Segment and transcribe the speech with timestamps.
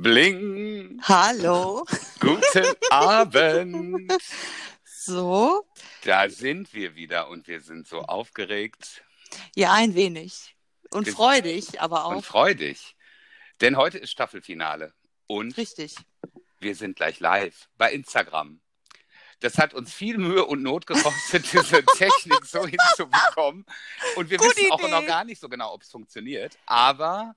[0.00, 1.00] Bling.
[1.02, 1.84] Hallo.
[2.20, 4.12] Guten Abend.
[4.84, 5.66] So.
[6.04, 9.02] Da sind wir wieder und wir sind so aufgeregt.
[9.56, 10.54] Ja, ein wenig.
[10.92, 12.12] Und Wir- freudig, aber auch.
[12.14, 12.94] Und freudig.
[13.60, 14.94] Denn heute ist Staffelfinale.
[15.26, 15.96] Und Richtig.
[16.60, 18.60] wir sind gleich live bei Instagram.
[19.40, 23.66] Das hat uns viel Mühe und Not gekostet, diese Technik so hinzubekommen.
[24.14, 24.90] Und wir Gute wissen auch Idee.
[24.92, 26.56] noch gar nicht so genau, ob es funktioniert.
[26.66, 27.34] Aber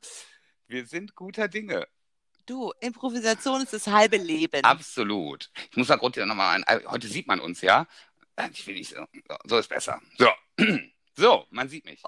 [0.68, 1.88] wir sind guter Dinge.
[2.52, 4.62] Du, Improvisation ist das halbe Leben.
[4.66, 5.49] Absolut.
[5.70, 6.85] Ich muss da gerade nochmal ein.
[6.85, 7.88] Heute sieht man uns, ja?
[8.52, 9.05] Ich will nicht so.
[9.45, 10.02] So ist besser.
[10.17, 10.27] So.
[11.16, 12.02] So, man sieht mich.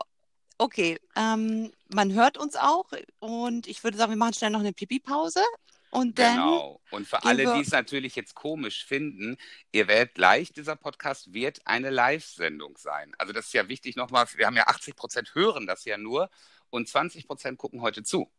[0.57, 4.71] Okay, ähm, man hört uns auch und ich würde sagen, wir machen schnell noch eine
[4.71, 5.43] Pipi-Pause
[5.91, 6.35] und dann.
[6.35, 6.81] Genau.
[6.89, 9.37] Und für alle, die es natürlich jetzt komisch finden,
[9.73, 13.13] ihr werdet gleich, dieser Podcast wird eine Live-Sendung sein.
[13.17, 16.29] Also das ist ja wichtig nochmal, wir haben ja 80 Prozent hören das ja nur
[16.69, 18.31] und 20 Prozent gucken heute zu.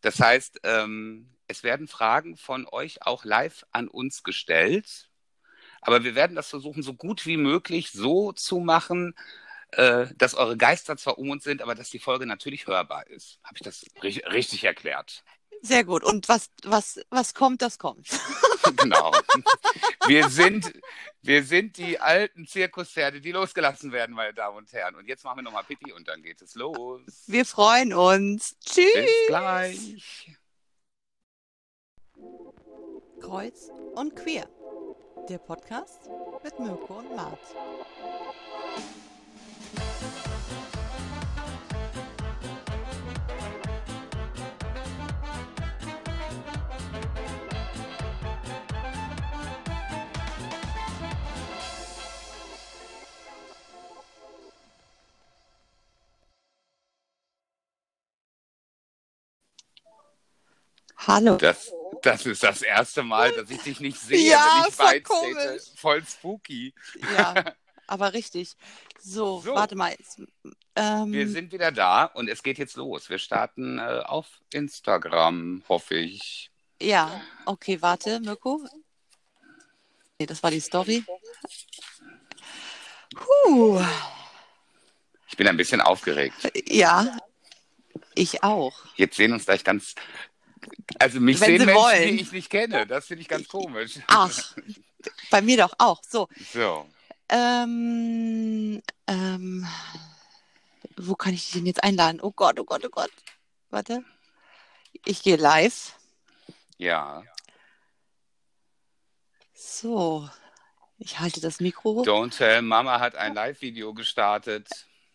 [0.00, 5.10] Das heißt, ähm, es werden Fragen von euch auch live an uns gestellt.
[5.82, 9.14] Aber wir werden das versuchen, so gut wie möglich so zu machen,
[9.72, 13.40] äh, dass eure Geister zwar um uns sind, aber dass die Folge natürlich hörbar ist.
[13.44, 15.24] Habe ich das ri- richtig erklärt?
[15.62, 16.04] Sehr gut.
[16.04, 18.08] Und was, was, was kommt, das kommt.
[18.78, 19.12] Genau.
[20.08, 20.72] Wir sind,
[21.22, 24.96] wir sind die alten Zirkusherde, die losgelassen werden, meine Damen und Herren.
[24.96, 27.00] Und jetzt machen wir nochmal Pipi und dann geht es los.
[27.28, 28.56] Wir freuen uns.
[28.58, 28.92] Tschüss.
[28.92, 30.36] Bis gleich.
[33.20, 34.48] Kreuz und Queer.
[35.28, 36.10] Der Podcast
[36.44, 37.40] mit Mirko und Mart.
[61.06, 61.36] Hallo.
[61.36, 64.86] Das, das ist das erste Mal, dass ich dich nicht sehe, Ja, wenn ich voll
[64.86, 65.62] weit komisch.
[65.76, 66.74] Voll spooky.
[67.16, 67.44] Ja,
[67.86, 68.56] aber richtig.
[69.00, 69.54] So, So.
[69.54, 69.94] warte mal.
[70.74, 73.08] Ähm, Wir sind wieder da und es geht jetzt los.
[73.08, 76.50] Wir starten äh, auf Instagram, hoffe ich.
[76.82, 78.66] Ja, okay, warte, Mirko.
[80.18, 81.04] Nee, das war die Story.
[83.14, 83.80] Puh,
[85.28, 86.34] Ich bin ein bisschen aufgeregt.
[86.68, 87.16] ja,
[88.14, 88.74] ich auch.
[88.96, 89.94] Jetzt sehen uns gleich ganz.
[90.98, 92.16] Also mich Wenn sehen Sie Menschen, wollen.
[92.16, 92.86] die ich nicht kenne.
[92.86, 93.98] Das finde ich ganz komisch.
[94.08, 94.54] Ach,
[95.30, 96.02] bei mir doch auch.
[96.02, 96.86] So, So.
[97.28, 99.66] ähm, ähm,
[100.96, 102.20] wo kann ich dich denn jetzt einladen?
[102.22, 103.10] Oh Gott, oh Gott, oh Gott.
[103.70, 104.04] Warte.
[105.04, 105.94] Ich gehe live.
[106.78, 107.22] Ja.
[109.54, 110.28] So,
[110.98, 112.02] ich halte das Mikro.
[112.02, 114.68] Don't Tell Mama hat ein Live-Video gestartet.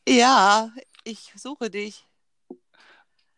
[0.07, 0.71] Ja,
[1.03, 2.05] ich suche dich.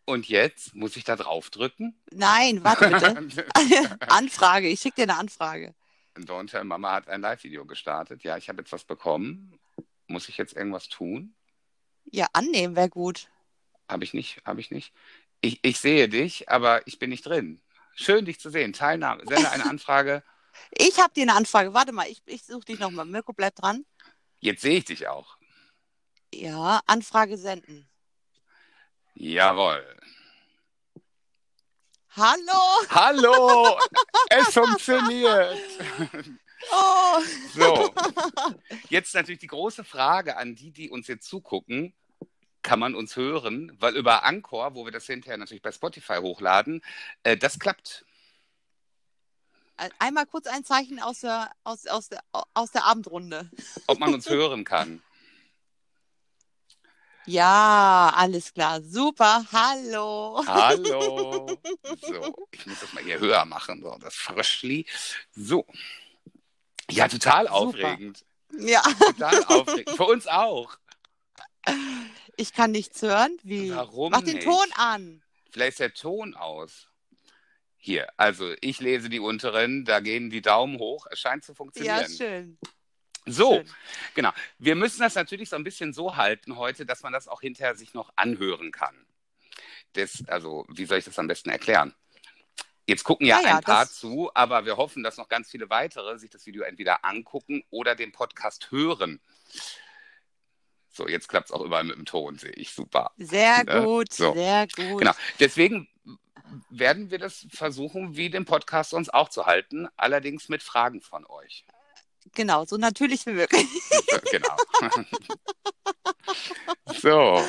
[0.06, 1.98] Und jetzt muss ich da drauf drücken?
[2.12, 3.46] Nein, warte bitte.
[4.08, 5.74] Anfrage, ich schicke dir eine Anfrage.
[6.16, 8.22] Don't Tell Mama hat ein Live-Video gestartet.
[8.22, 9.58] Ja, ich habe jetzt was bekommen.
[10.06, 11.34] Muss ich jetzt irgendwas tun?
[12.04, 13.28] Ja, annehmen wäre gut.
[13.88, 14.92] Habe ich nicht, habe ich nicht.
[15.40, 17.60] Ich, ich sehe dich, aber ich bin nicht drin.
[17.94, 18.72] Schön, dich zu sehen.
[18.72, 19.24] Teilnahme.
[19.26, 20.22] Sende eine Anfrage.
[20.70, 21.74] Ich habe dir eine Anfrage.
[21.74, 23.06] Warte mal, ich, ich suche dich nochmal.
[23.06, 23.84] Mirko, bleib dran.
[24.40, 25.36] Jetzt sehe ich dich auch.
[26.32, 27.88] Ja, Anfrage senden.
[29.14, 29.96] Jawohl.
[32.16, 32.86] Hallo!
[32.90, 33.78] Hallo!
[34.30, 35.58] es funktioniert!
[36.70, 37.20] Oh!
[37.54, 37.94] So,
[38.88, 41.94] jetzt natürlich die große Frage an die, die uns jetzt zugucken.
[42.62, 43.76] Kann man uns hören?
[43.78, 46.82] Weil über Anchor, wo wir das hinterher natürlich bei Spotify hochladen,
[47.22, 48.04] äh, das klappt.
[49.98, 52.22] Einmal kurz ein Zeichen aus der, aus, aus der,
[52.54, 53.50] aus der Abendrunde.
[53.86, 55.02] Ob man uns hören kann.
[57.26, 58.82] Ja, alles klar.
[58.82, 59.44] Super.
[59.52, 60.42] Hallo.
[60.46, 61.46] Hallo!
[62.00, 64.86] So, ich muss das mal hier höher machen, so, das Fröschli.
[65.32, 65.64] So.
[66.90, 68.24] Ja, total aufregend.
[68.58, 69.90] Ja, Total aufregend.
[69.96, 70.76] Für uns auch.
[72.36, 73.38] ich kann nichts hören.
[73.42, 73.70] Wie?
[73.74, 74.44] Warum Mach den nicht?
[74.44, 75.22] Ton an.
[75.50, 76.88] Vielleicht ist der Ton aus.
[77.76, 81.06] Hier, also ich lese die unteren, da gehen die Daumen hoch.
[81.10, 82.08] Es scheint zu Ja, funktionieren.
[82.10, 82.58] schön.
[83.26, 83.70] So, schön.
[84.14, 84.30] genau.
[84.58, 87.74] Wir müssen das natürlich so ein bisschen so halten heute, dass man das auch hinterher
[87.74, 88.94] sich noch anhören kann.
[89.94, 91.94] Das, also, wie soll ich das am besten erklären?
[92.86, 95.50] Jetzt gucken ja, Ja, ja, ein paar das- zu, aber wir hoffen, dass noch ganz
[95.50, 99.20] viele weitere sich das Video entweder angucken oder den Podcast hören.
[100.90, 102.72] So, jetzt klappt es auch überall mit dem Ton, sehe ich.
[102.72, 103.10] Super.
[103.16, 103.82] Sehr Ne?
[103.82, 104.32] gut, So.
[104.34, 104.98] sehr gut.
[104.98, 105.12] Genau.
[105.40, 105.88] Deswegen
[106.70, 111.24] werden wir das versuchen, wie den Podcast uns auch zu halten, allerdings mit Fragen von
[111.26, 111.64] euch.
[112.32, 113.66] Genau, so natürlich wie möglich.
[114.30, 114.56] genau.
[117.00, 117.44] so,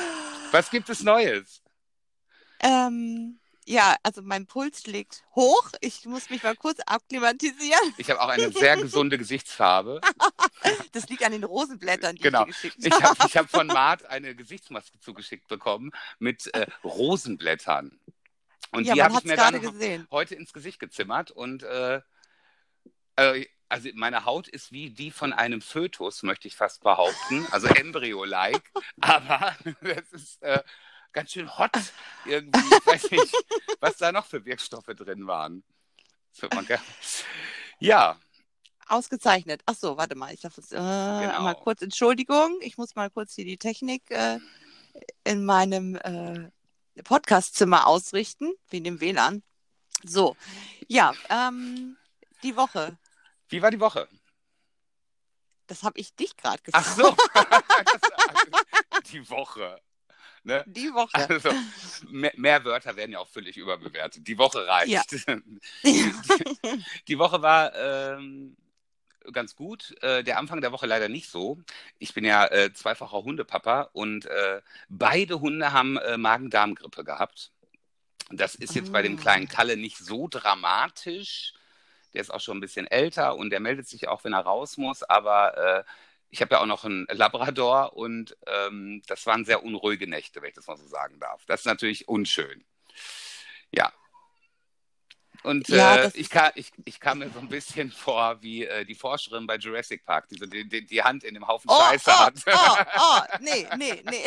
[0.51, 1.61] was gibt es Neues?
[2.59, 5.71] Ähm, ja, also mein Puls liegt hoch.
[5.81, 7.93] Ich muss mich mal kurz akklimatisieren.
[7.97, 10.01] Ich habe auch eine sehr gesunde Gesichtsfarbe.
[10.93, 12.47] Das liegt an den Rosenblättern, die Genau.
[12.47, 16.65] ich dir geschickt Ich habe ich hab von Mart eine Gesichtsmaske zugeschickt bekommen mit äh,
[16.83, 17.99] Rosenblättern.
[18.71, 20.07] Und ja, die habe ich mir dann gesehen.
[20.09, 22.01] heute ins Gesicht gezimmert und äh,
[23.17, 27.67] äh, also meine Haut ist wie die von einem Fötus, möchte ich fast behaupten, also
[27.67, 28.71] Embryo-like,
[29.01, 30.61] aber das ist äh,
[31.13, 31.71] ganz schön hot
[32.25, 32.59] irgendwie.
[32.59, 33.33] Ich weiß nicht,
[33.79, 35.63] was da noch für Wirkstoffe drin waren.
[37.79, 38.17] Ja,
[38.87, 39.61] Ausgezeichnet.
[39.65, 40.33] Ach so, warte mal.
[40.33, 41.41] Ich darf jetzt, äh, Genau.
[41.41, 42.59] mal kurz Entschuldigung.
[42.61, 44.39] Ich muss mal kurz hier die Technik äh,
[45.23, 46.51] in meinem äh,
[47.03, 49.41] Podcastzimmer ausrichten, wegen dem WLAN.
[50.03, 50.35] So,
[50.87, 51.97] ja, ähm,
[52.43, 52.97] die Woche.
[53.49, 54.07] Wie war die Woche?
[55.67, 56.85] Das habe ich dich gerade gefragt.
[56.87, 59.79] Ach so, das, die Woche.
[60.43, 60.63] Ne?
[60.67, 61.15] Die Woche.
[61.15, 61.49] Also,
[62.07, 64.27] mehr, mehr Wörter werden ja auch völlig überbewertet.
[64.27, 64.89] Die Woche reicht.
[64.91, 65.01] Ja.
[67.07, 68.55] Die Woche war ähm,
[69.31, 69.95] ganz gut.
[70.03, 71.59] Äh, der Anfang der Woche leider nicht so.
[71.97, 77.51] Ich bin ja äh, zweifacher Hundepapa und äh, beide Hunde haben äh, Magen-Darm-Grippe gehabt.
[78.29, 79.21] Das ist jetzt bei dem Ah.
[79.21, 81.53] kleinen Kalle nicht so dramatisch.
[82.15, 84.77] Der ist auch schon ein bisschen älter und der meldet sich auch, wenn er raus
[84.77, 85.03] muss.
[85.03, 85.83] Aber äh,
[86.29, 90.49] ich habe ja auch noch einen Labrador und ähm, das waren sehr unruhige Nächte, wenn
[90.49, 91.45] ich das mal so sagen darf.
[91.45, 92.65] Das ist natürlich unschön.
[93.71, 93.91] Ja.
[95.43, 98.83] Und Ja, äh, ich, kam, ich, ich kam mir so ein bisschen vor wie äh,
[98.85, 101.79] die Forscherin bei Jurassic Park, die so die, die, die Hand in dem Haufen Oh,
[101.79, 102.33] Scheiße oh, hat.
[102.47, 104.25] oh, oh, nee, nee, nee.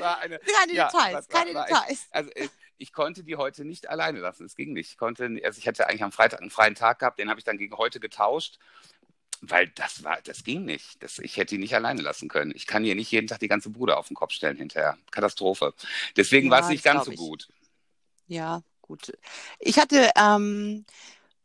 [0.00, 2.06] Eine, Keine Ja, Details, war- keine war Details.
[2.12, 2.48] also äh,
[2.78, 4.44] ich konnte die heute nicht alleine lassen.
[4.44, 4.90] Es ging nicht.
[4.90, 7.44] Ich konnte, also ich hatte eigentlich am Freitag einen freien Tag gehabt, den habe ich
[7.44, 8.58] dann gegen heute getauscht,
[9.40, 11.02] weil das war, das ging nicht.
[11.02, 12.52] Das, ich hätte ihn nicht alleine lassen können.
[12.54, 14.96] Ich kann hier nicht jeden Tag die ganze Bude auf den Kopf stellen hinterher.
[15.10, 15.74] Katastrophe.
[16.16, 17.18] Deswegen Ja, war es nicht ganz so ich.
[17.18, 17.48] gut.
[18.28, 19.12] Ja, gut.
[19.58, 20.84] Ich hatte, ähm,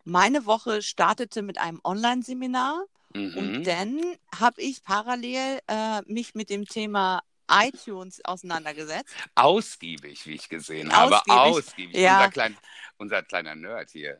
[0.03, 3.37] meine Woche startete mit einem Online-Seminar Mhm.
[3.37, 4.01] und dann
[4.35, 9.13] habe ich parallel äh, mich mit dem Thema iTunes auseinandergesetzt.
[9.35, 11.15] Ausgiebig, wie ich gesehen habe.
[11.15, 11.39] Ausgiebig.
[11.39, 11.95] Ausgiebig.
[11.95, 12.17] Ja.
[12.17, 12.57] Unser, klein,
[12.97, 14.19] unser kleiner Nerd hier.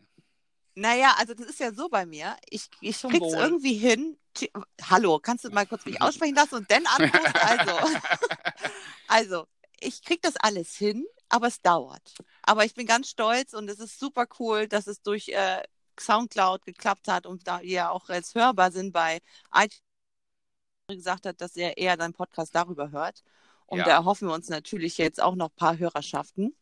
[0.75, 2.38] Naja, also das ist ja so bei mir.
[2.50, 3.35] Ich, ich Zum krieg's Wohl.
[3.35, 4.18] irgendwie hin.
[4.83, 7.33] Hallo, kannst du mal kurz mich aussprechen lassen und dann antworten?
[7.33, 8.00] Also,
[9.07, 9.47] also,
[9.80, 12.13] ich krieg das alles hin, aber es dauert.
[12.44, 15.63] Aber ich bin ganz stolz und es ist super cool, dass es durch äh,
[16.00, 19.19] Soundcloud geklappt hat und da wir ja auch jetzt hörbar sind bei
[19.53, 19.81] iTunes
[20.95, 23.23] gesagt hat, dass er eher seinen Podcast darüber hört.
[23.65, 23.85] Und Ja.
[23.85, 26.55] da erhoffen wir uns natürlich jetzt auch noch ein paar Hörerschaften.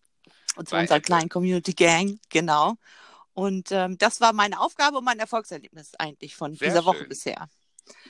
[0.56, 2.76] Und zu Bei unserer kleinen Community Gang, genau.
[3.34, 7.10] Und ähm, das war meine Aufgabe und mein Erfolgserlebnis eigentlich von Sehr dieser Woche schön.
[7.10, 7.50] bisher.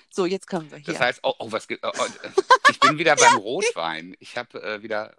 [0.09, 0.93] So, jetzt können wir hier.
[0.93, 1.67] Das heißt, oh, oh was.
[1.69, 2.05] Oh, oh,
[2.69, 4.15] ich bin wieder beim Rotwein.
[4.19, 5.17] Ich habe äh, wieder.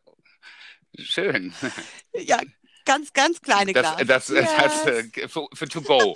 [0.99, 1.53] Schön.
[2.15, 2.41] ja,
[2.87, 4.07] ganz, ganz kleine Das, Glas.
[4.07, 5.17] das, das, das Yes.
[5.17, 6.15] äh, für, für To Go.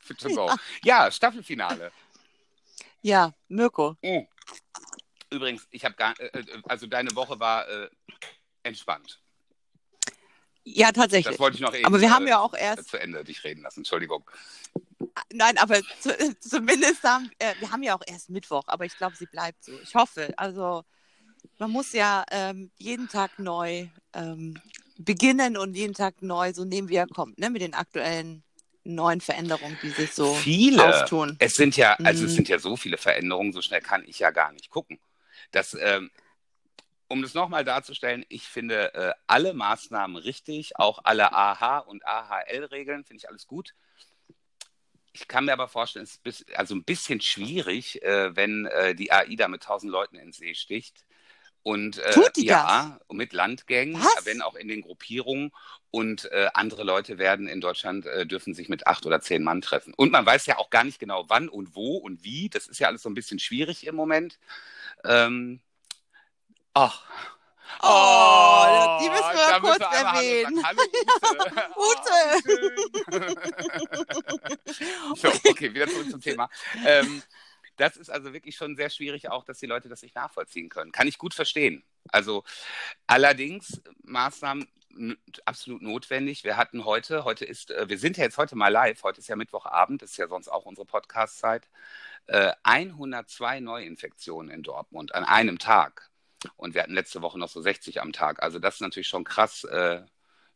[0.00, 0.50] Für To Go.
[0.82, 1.92] Ja, Staffelfinale.
[3.02, 3.96] Ja, Mirko.
[4.02, 4.26] Oh.
[5.30, 6.18] Übrigens, ich habe gar.
[6.20, 7.88] Äh, äh, also deine Woche war äh,
[8.62, 9.20] entspannt.
[10.64, 11.32] Ja, tatsächlich.
[11.32, 13.42] Das wollte ich noch eben Aber wir haben äh, ja auch erst, zu Ende dich
[13.44, 13.80] reden lassen.
[13.80, 14.28] Entschuldigung.
[15.32, 19.16] nein, aber zu, zumindest haben, äh, wir haben ja auch erst Mittwoch, aber ich glaube,
[19.16, 19.72] sie bleibt so.
[19.80, 20.32] Ich hoffe.
[20.36, 20.84] Also,
[21.58, 24.60] man muss ja ähm, jeden Tag neu ähm,
[24.98, 27.48] beginnen und jeden Tag neu so nehmen, wie er kommt, ne?
[27.50, 28.42] mit den aktuellen
[28.84, 30.82] neuen Veränderungen, die sich so Viele.
[30.86, 31.36] auftun.
[31.38, 32.36] Es sind ja, also es Mhm.
[32.36, 34.98] sind ja so viele Veränderungen, so schnell kann ich ja gar nicht gucken.
[35.52, 36.10] Das, ähm,
[37.08, 43.04] um das nochmal darzustellen, ich finde äh, alle Maßnahmen richtig, auch alle AH und AHL-Regeln,
[43.04, 43.74] finde ich alles gut.
[45.12, 48.94] Ich kann mir aber vorstellen, es ist bis, also ein bisschen schwierig, äh, wenn äh,
[48.94, 51.04] die AIDA mit 1000 Leuten ins See sticht.
[51.62, 54.24] Und äh, Tut die ja, mit Landgängen, Was?
[54.24, 55.52] wenn auch in den Gruppierungen.
[55.90, 59.60] Und äh, andere Leute werden in Deutschland, äh, dürfen sich mit acht oder zehn Mann
[59.60, 59.92] treffen.
[59.94, 62.48] Und man weiß ja auch gar nicht genau, wann und wo und wie.
[62.48, 64.38] Das ist ja alles so ein bisschen schwierig im Moment.
[65.04, 65.60] Ähm,
[66.74, 67.04] ach.
[67.82, 70.62] Oh, die müssen wir da kurz wir erwähnen.
[70.64, 70.82] Hallo
[71.76, 72.10] Ute.
[74.66, 75.14] Oh, schön.
[75.16, 76.48] so, okay, wieder zurück zum Thema.
[76.84, 77.22] Ähm,
[77.80, 80.92] das ist also wirklich schon sehr schwierig, auch dass die Leute das nicht nachvollziehen können.
[80.92, 81.84] Kann ich gut verstehen.
[82.08, 82.44] Also
[83.06, 84.66] allerdings Maßnahmen
[85.44, 86.44] absolut notwendig.
[86.44, 89.28] Wir hatten heute, heute ist, äh, wir sind ja jetzt heute mal live, heute ist
[89.28, 91.68] ja Mittwochabend, ist ja sonst auch unsere Podcast-Zeit,
[92.26, 96.10] äh, 102 Neuinfektionen in Dortmund an einem Tag.
[96.56, 98.42] Und wir hatten letzte Woche noch so 60 am Tag.
[98.42, 100.02] Also das ist natürlich schon krass, äh,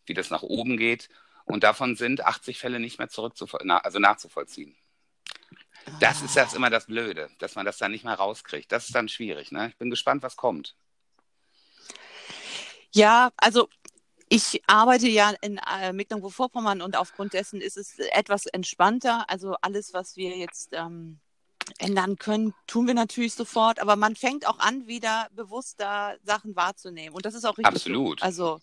[0.07, 1.09] wie das nach oben geht.
[1.45, 3.09] Und davon sind 80 Fälle nicht mehr
[3.63, 4.77] na, also nachzuvollziehen.
[6.01, 8.73] Das ist das immer das Blöde, dass man das dann nicht mehr rauskriegt.
[8.73, 9.53] Das ist dann schwierig.
[9.53, 9.69] Ne?
[9.69, 10.77] Ich bin gespannt, was kommt.
[12.93, 13.69] Ja, also
[14.29, 19.29] Ich arbeite ja in äh, Mecklenburg-Vorpommern und aufgrund dessen ist es etwas entspannter.
[19.29, 21.21] Also alles, was wir jetzt ähm,
[21.79, 23.79] ändern können, tun wir natürlich sofort.
[23.81, 27.15] Aber man fängt auch an, wieder bewusster Sachen wahrzunehmen.
[27.15, 27.67] Und das ist auch richtig.
[27.67, 28.21] Absolut.
[28.21, 28.25] So.
[28.25, 28.61] Also,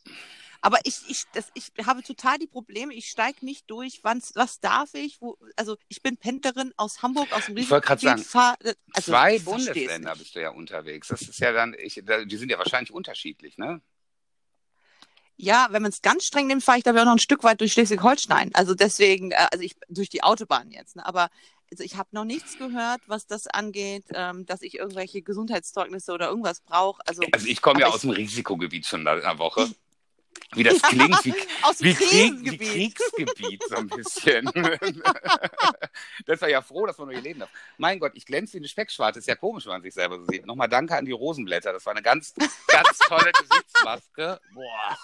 [0.62, 2.94] aber ich, ich, das, ich habe total die Probleme.
[2.94, 4.04] Ich steige nicht durch.
[4.04, 5.20] Wann's, was darf ich?
[5.20, 8.58] Wo, also ich bin Pendlerin aus Hamburg, aus dem Ich wollte gerade sagen, fahr,
[8.94, 11.08] also, Zwei ich Bundesländer bist du ja unterwegs.
[11.08, 13.82] Das ist ja dann, ich, die sind ja wahrscheinlich unterschiedlich, ne?
[15.36, 17.60] Ja, wenn man es ganz streng nimmt, fahre ich da auch noch ein Stück weit
[17.60, 18.52] durch Schleswig-Holstein.
[18.54, 20.96] Also deswegen, äh, also ich durch die Autobahn jetzt.
[20.96, 21.04] Ne?
[21.04, 21.30] Aber
[21.72, 26.28] also ich habe noch nichts gehört, was das angeht, ähm, dass ich irgendwelche Gesundheitszeugnisse oder
[26.28, 27.02] irgendwas brauche.
[27.08, 29.68] Also Also ich komme ja aus dem Risikogebiet schon einer Woche.
[30.54, 31.34] Wie das klingt, wie,
[31.80, 32.58] wie, Krieg, wie.
[32.58, 34.46] Kriegsgebiet so ein bisschen.
[36.26, 37.50] das war ja froh, dass man nur hier leben darf.
[37.78, 39.20] Mein Gott, ich glänze wie eine Speckschwarte.
[39.20, 40.46] Ist ja komisch, wenn man sich selber so sieht.
[40.46, 41.72] Nochmal danke an die Rosenblätter.
[41.72, 42.34] Das war eine ganz,
[42.68, 44.42] ganz tolle Gesichtsmaske.
[44.54, 44.98] Boah.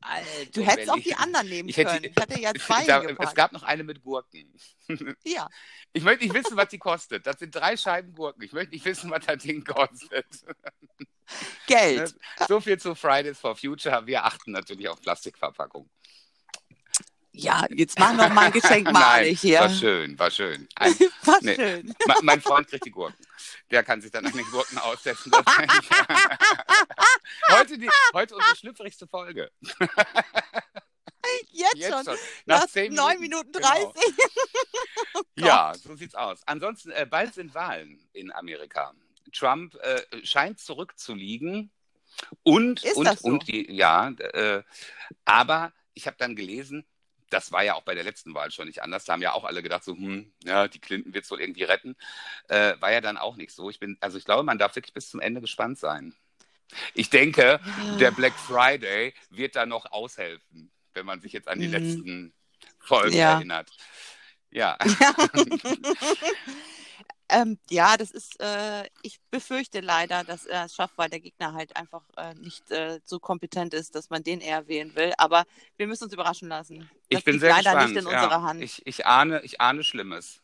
[0.00, 2.04] Alter, Du hättest auch die anderen nehmen Ich hätte- können.
[2.04, 4.52] Ich hatte ja zwei Da, es gab noch eine mit Gurken.
[5.24, 5.48] ja.
[5.92, 7.26] Ich möchte nicht wissen, was die kostet.
[7.26, 8.42] Das sind drei Scheiben Gurken.
[8.42, 10.26] Ich möchte nicht wissen, was das Ding kostet.
[11.66, 12.14] Geld.
[12.48, 14.06] So viel zu Fridays for Future.
[14.06, 15.88] Wir achten natürlich auf Plastikverpackung.
[17.36, 19.58] Ja, jetzt mach noch mal ein Geschenk malig hier.
[19.60, 20.68] war schön, war schön.
[20.76, 21.54] Ein, War Nee.
[21.56, 21.86] schön.
[22.06, 23.18] Me- mein Freund kriegt die Gurken.
[23.72, 25.32] Der kann sich dann an den Gurken aussetzen.
[27.48, 29.50] Heute, die, heute unsere schlüpfrigste Folge.
[31.50, 32.04] Jetzt, Jetzt schon.
[32.04, 32.16] schon.
[32.46, 33.92] Nach, Nach zehn 9 Minuten Genau.
[33.92, 34.14] 30.
[35.36, 36.40] Ja, so sieht's aus.
[36.46, 38.92] Ansonsten, äh, bald sind Wahlen in Amerika.
[39.32, 41.70] Trump äh, scheint zurückzuliegen.
[42.42, 43.28] Und, Ist und, das so?
[43.28, 44.62] und die, ja, äh,
[45.24, 46.86] aber ich habe dann gelesen,
[47.34, 49.04] das war ja auch bei der letzten Wahl schon nicht anders.
[49.04, 51.64] Da haben ja auch alle gedacht, so, hm, ja, die Clinton wird es wohl irgendwie
[51.64, 51.96] retten.
[52.48, 53.68] Äh, war ja dann auch nicht so.
[53.70, 56.14] Ich bin, also ich glaube, man darf wirklich bis zum Ende gespannt sein.
[56.94, 57.60] Ich denke,
[57.98, 61.72] der Black Friday wird da noch aushelfen, wenn man sich jetzt an die Mhm.
[61.72, 62.34] letzten
[62.78, 63.34] Folgen Ja.
[63.34, 63.70] erinnert.
[64.50, 64.78] Ja.
[67.34, 71.52] ähm, ja, das ist, äh, ich befürchte leider, dass er es schafft, weil der Gegner
[71.54, 75.12] halt einfach äh, nicht äh, so kompetent ist, dass man den eher wählen will.
[75.18, 75.44] Aber
[75.76, 76.78] wir müssen uns überraschen lassen.
[77.10, 77.94] Das Ich bin liegt sehr leider gespannt.
[77.94, 78.22] nicht in ja.
[78.22, 78.62] unserer Hand.
[78.62, 80.40] Ich, ich, ahne, ich ahne Schlimmes.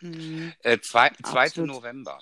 [0.00, 0.52] Mhm.
[0.62, 1.46] Äh, zwei, 2.
[1.46, 1.70] Absolut.
[1.70, 2.18] November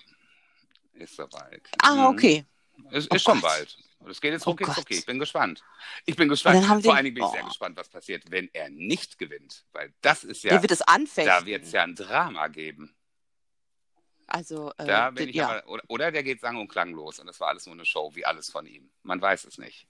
[0.95, 1.63] ist soweit.
[1.83, 2.05] Ah, Mhm.
[2.07, 2.45] okay.
[2.91, 3.51] Ist, Oh ist schon Gott.
[3.51, 3.77] bald.
[4.01, 4.75] Das geht jetzt Oh rucki Gott.
[4.77, 4.95] zucki.
[4.95, 5.63] Ich bin gespannt.
[6.05, 6.57] Ich bin gespannt.
[6.57, 7.49] dann haben Vor wir- allen Dingen bin ich sehr oh.
[7.49, 9.65] gespannt, was passiert, wenn er nicht gewinnt.
[9.73, 11.27] Weil das ist ja, Der wird es anfechten.
[11.27, 12.95] da wird es ja ein Drama geben.
[14.27, 15.49] Also, äh, Da bin ich ja.
[15.49, 18.11] aber, oder, oder der geht sang- und klanglos und das war alles nur eine Show,
[18.15, 18.91] wie alles von ihm.
[19.03, 19.87] Man weiß es nicht.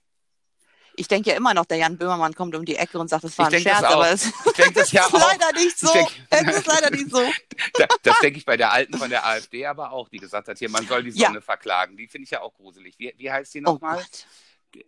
[0.99, 3.37] Ich denke ja immer noch, der Jan Böhmermann kommt um die Ecke und sagt, das
[3.37, 4.25] war Ich ein Scherz, aber es
[4.91, 6.07] ja ist leider nicht so.
[6.31, 7.21] Es ist leider nicht so.
[7.73, 10.57] Da- Das denke ich bei der Alten von der AfD aber auch, die gesagt hat,
[10.57, 11.27] hier, man soll die Ja.
[11.27, 11.97] Sonne verklagen.
[11.97, 12.95] Die finde ich ja auch gruselig.
[12.97, 13.97] Wie, wie heißt die Oh nochmal?
[13.97, 14.27] Gott.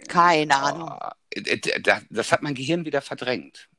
[0.08, 0.92] Keine Ahnung.
[1.00, 3.70] Oh, äh, da- das hat mein Gehirn wieder verdrängt.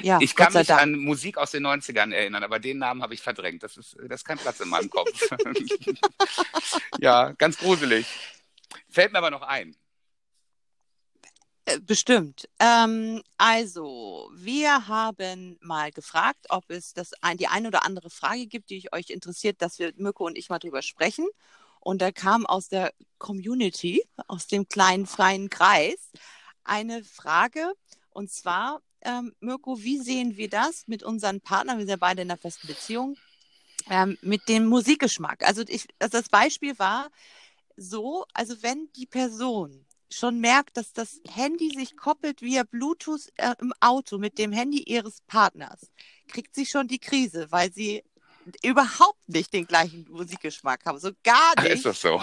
[0.00, 0.82] Ja, ich kann mich Dank.
[0.82, 3.62] an Musik aus den 90ern erinnern, aber den Namen habe ich verdrängt.
[3.62, 5.28] Das ist, das ist kein Platz in meinem Kopf.
[7.00, 8.06] ja, ganz gruselig.
[8.88, 9.76] Fällt mir aber noch ein.
[11.64, 12.48] Äh, Bestimmt.
[12.60, 18.46] Ähm, also, wir haben mal gefragt, ob es das ein, die eine oder andere Frage
[18.46, 21.26] gibt, die euch interessiert, dass wir Mirko und ich mal drüber sprechen.
[21.80, 26.10] Und da kam aus der Community, aus dem kleinen freien Kreis,
[26.64, 27.72] eine Frage.
[28.10, 31.78] Und zwar, ähm, Mirko, wie sehen wir das mit unseren Partnern?
[31.78, 33.16] Wir sind ja beide in einer festen Beziehung.
[33.88, 35.46] Ähm, mit dem Musikgeschmack.
[35.46, 37.08] Also, ich, also das Beispiel war
[37.76, 43.54] so, also wenn die Person schon merkt, dass das Handy sich koppelt via Bluetooth äh,
[43.60, 45.90] im Auto mit dem Handy ihres Partners,
[46.28, 48.02] kriegt sie schon die Krise, weil sie
[48.62, 51.72] überhaupt nicht den gleichen Musikgeschmack haben, so gar nicht.
[51.72, 52.20] ist das so?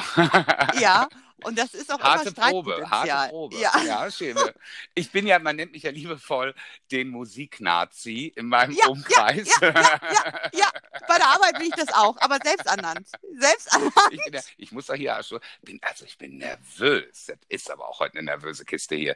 [0.79, 1.07] Ja,
[1.43, 3.57] und das ist auch Harte immer Probe, harte Probe.
[3.57, 3.71] Ja.
[3.85, 4.53] ja, schäme.
[4.95, 6.53] Ich bin ja, man nennt mich ja liebevoll
[6.91, 9.49] den Musiknazi in meinem Ja, ja, Umkreis.
[9.61, 10.69] Ja,
[11.07, 13.07] bei der Arbeit bin ich das auch, aber selbst ernannt.
[13.39, 13.93] Selbst ernannt.
[14.11, 17.25] ich, bin ja, ich muss doch hier schon, bin, also ich bin nervös.
[17.27, 19.15] Das ist aber auch heute eine nervöse Kiste hier.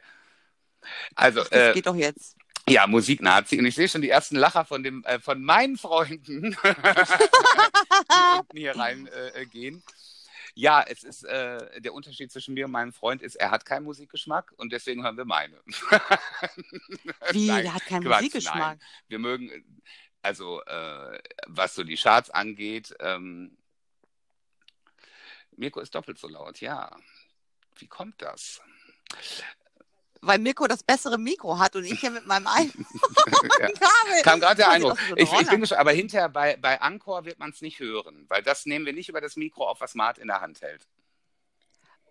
[1.14, 2.36] Also, Das äh, geht doch jetzt.
[2.68, 3.58] ja, Musiknazi.
[3.58, 6.56] Und ich sehe schon die ersten Lacher von, dem, äh, von meinen Freunden,
[8.14, 9.08] die unten hier reingehen.
[9.34, 9.82] Äh, gehen.
[10.58, 13.84] Ja, es ist, äh, der Unterschied zwischen mir und meinem Freund ist, er hat keinen
[13.84, 15.56] Musikgeschmack und deswegen hören wir meine.
[17.30, 18.56] Wie, Nein, der hat keinen Quatsch, Musikgeschmack.
[18.56, 18.80] nein.
[19.06, 19.82] Wir mögen,
[20.20, 23.56] also äh, was so die Charts angeht, ähm,
[25.52, 26.90] Mirko ist doppelt so laut, ja.
[27.76, 28.60] Wie kommt das?
[30.20, 32.86] Weil Mirko das bessere Mikro hat und ich hier mit meinem eigenen
[33.60, 33.66] Ja.
[33.68, 34.22] Kabel.
[34.22, 34.98] Kam gerade der Eindruck.
[35.08, 38.26] so Ich, ich bin gespannt, aber hinterher bei, bei Anchor wird man es nicht hören,
[38.28, 40.86] weil das nehmen wir nicht über das Mikro auf, was Mart in der Hand hält.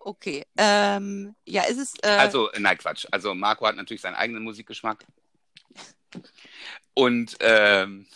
[0.00, 0.46] Okay.
[0.56, 1.94] Ähm, ja, ist es.
[2.02, 3.06] Äh, Also, äh, nein, Quatsch.
[3.10, 5.04] Also, Marco hat natürlich seinen eigenen Musikgeschmack.
[6.94, 8.06] Und ähm,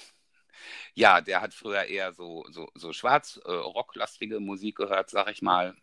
[0.94, 5.74] ja, der hat früher eher so, so, so schwarz-rocklastige Musik gehört, sag ich mal.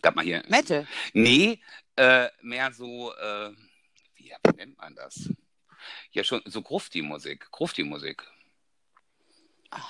[0.00, 0.42] Gab mal hier.
[0.48, 0.86] Metal.
[1.12, 1.60] Nee,
[1.96, 3.50] äh, mehr so, äh,
[4.16, 5.28] wie nennt man das?
[6.12, 7.50] Ja, schon so Grufti-Musik.
[7.50, 8.24] Grufti-Musik.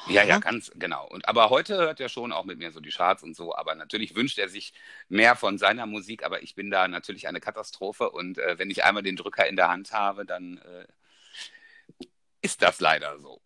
[0.09, 1.09] Ja, ja, ganz genau.
[1.09, 3.55] Und aber heute hört er schon auch mit mir so die Charts und so.
[3.55, 4.73] Aber natürlich wünscht er sich
[5.09, 6.25] mehr von seiner Musik.
[6.25, 8.11] Aber ich bin da natürlich eine Katastrophe.
[8.11, 10.87] Und äh, wenn ich einmal den Drücker in der Hand habe, dann äh,
[12.43, 13.41] ist das leider so.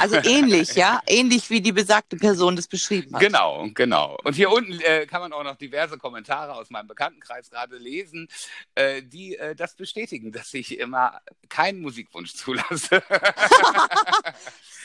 [0.00, 1.00] Also ähnlich, ja?
[1.06, 3.20] Ähnlich wie die besagte Person das beschrieben hat.
[3.20, 4.18] Genau, genau.
[4.24, 8.28] Und hier unten äh, kann man auch noch diverse Kommentare aus meinem Bekanntenkreis gerade lesen,
[8.74, 13.02] äh, die äh, das bestätigen, dass ich immer keinen Musikwunsch zulasse.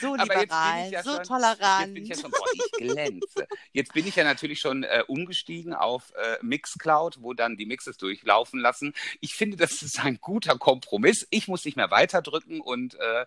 [0.00, 1.86] So liberal, ja so schon- tolerant.
[1.86, 3.46] Jetzt bin ich ja schon, boah, ich glänze.
[3.72, 7.96] Jetzt bin ich ja natürlich schon äh, umgestiegen auf äh, Mixcloud, wo dann die Mixes
[7.96, 8.92] durchlaufen lassen.
[9.20, 11.26] Ich finde, das ist ein guter Kompromiss.
[11.30, 13.24] Ich muss nicht mehr weiterdrücken und äh,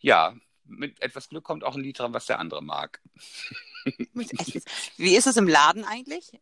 [0.00, 0.34] ja,
[0.70, 3.00] mit etwas Glück kommt auch ein Lied dran, was der andere mag.
[4.96, 6.32] Wie ist es im Laden eigentlich?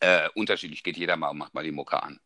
[0.00, 2.20] Äh, unterschiedlich geht jeder mal und macht mal die Mucke an.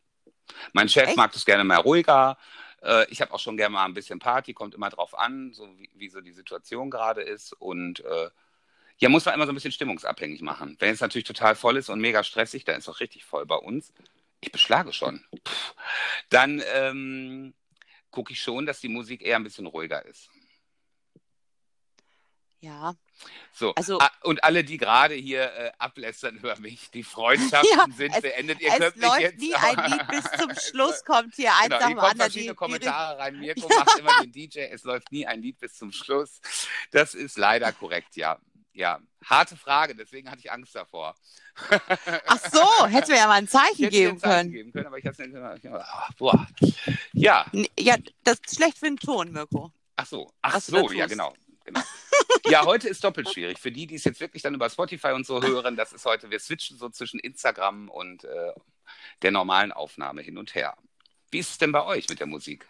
[0.73, 1.17] Mein Chef Echt?
[1.17, 2.37] mag das gerne mal ruhiger.
[2.81, 5.67] Äh, ich habe auch schon gerne mal ein bisschen Party, kommt immer drauf an, so
[5.77, 7.53] wie, wie so die Situation gerade ist.
[7.53, 8.29] Und äh,
[8.97, 10.75] ja, muss man immer so ein bisschen stimmungsabhängig machen.
[10.79, 13.55] Wenn es natürlich total voll ist und mega stressig, dann ist auch richtig voll bei
[13.55, 13.93] uns.
[14.41, 15.23] Ich beschlage schon.
[15.31, 15.53] Puh.
[16.29, 17.53] Dann ähm,
[18.11, 20.29] gucke ich schon, dass die Musik eher ein bisschen ruhiger ist.
[22.63, 22.95] Ja.
[23.51, 28.15] So, Also- und alle, die gerade hier äh, ablästern über mich, die Freundschaften Ja, sind
[28.15, 28.61] es- beendet.
[28.61, 31.79] Ihr es könnt läuft jetzt nie ein Lied bis zum Schluss, kommt hier eins Genau,
[31.79, 32.17] nach dem anderen.
[32.19, 33.37] verschiedene Die- die- Kommentare rein.
[33.39, 36.39] Mirko macht immer den DJ, es läuft nie ein Lied bis zum Schluss.
[36.91, 38.39] Das ist leider korrekt, ja.
[38.71, 41.13] Ja, harte Frage, deswegen hatte ich Angst davor.
[42.25, 44.51] Ach so, hättest du mir ja mal ein Ich Zeichen hätte geben ein Zeichen können.
[44.51, 45.61] geben können, aber ich habe es nicht gemacht.
[45.67, 46.47] Ah, Boah.
[47.11, 47.45] Ja,
[47.77, 49.71] Ja, das ist schlecht für den Ton, Mirko.
[49.97, 51.35] ach so, ach Was so, ja genau.
[51.65, 51.81] genau.
[52.45, 53.57] Ja, heute ist doppelt schwierig.
[53.59, 56.29] Für die, die es jetzt wirklich dann über Spotify und so hören, das ist heute,
[56.29, 58.53] wir switchen so zwischen Instagram und äh,
[59.21, 60.75] der normalen Aufnahme hin und her.
[61.31, 62.67] Wie ist es denn bei euch mit der Musik?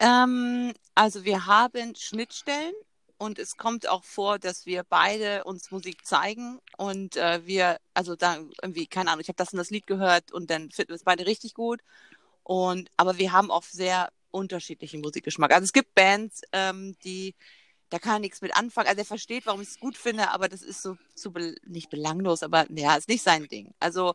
[0.00, 2.74] Ähm, also wir haben Schnittstellen
[3.18, 8.16] und es kommt auch vor, dass wir beide uns Musik zeigen und äh, wir, also
[8.16, 10.96] da irgendwie, keine Ahnung, ich habe das und das Lied gehört und dann finden wir
[10.96, 11.80] es beide richtig gut.
[12.42, 15.52] Und aber wir haben auch sehr unterschiedlichen Musikgeschmack.
[15.52, 17.34] Also es gibt Bands, ähm, die
[17.94, 18.88] da kann er nichts mit anfangen.
[18.88, 21.90] Also er versteht, warum ich es gut finde, aber das ist so zu be nicht
[21.90, 23.72] belanglos, aber ja, ist nicht sein Ding.
[23.78, 24.14] Also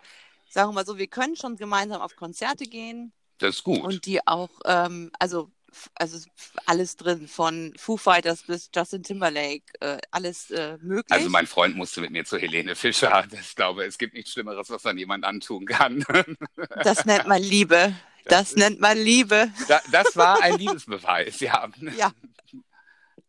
[0.50, 3.14] sagen wir mal so, wir können schon gemeinsam auf Konzerte gehen.
[3.38, 3.80] Das ist gut.
[3.82, 5.50] Und die auch, ähm, also,
[5.96, 6.20] also
[6.66, 11.14] alles drin, von Foo Fighters bis Justin Timberlake, äh, alles äh, möglich.
[11.14, 13.26] Also mein Freund musste mit mir zu Helene Fischer.
[13.32, 16.04] Ich glaube, es gibt nichts Schlimmeres, was man jemand antun kann.
[16.84, 17.96] das nennt man Liebe.
[18.26, 19.50] Das, ist- nennt man Liebe.
[19.70, 21.70] Da, das war ein Liebesbeweis, ja.
[21.98, 22.12] Ja,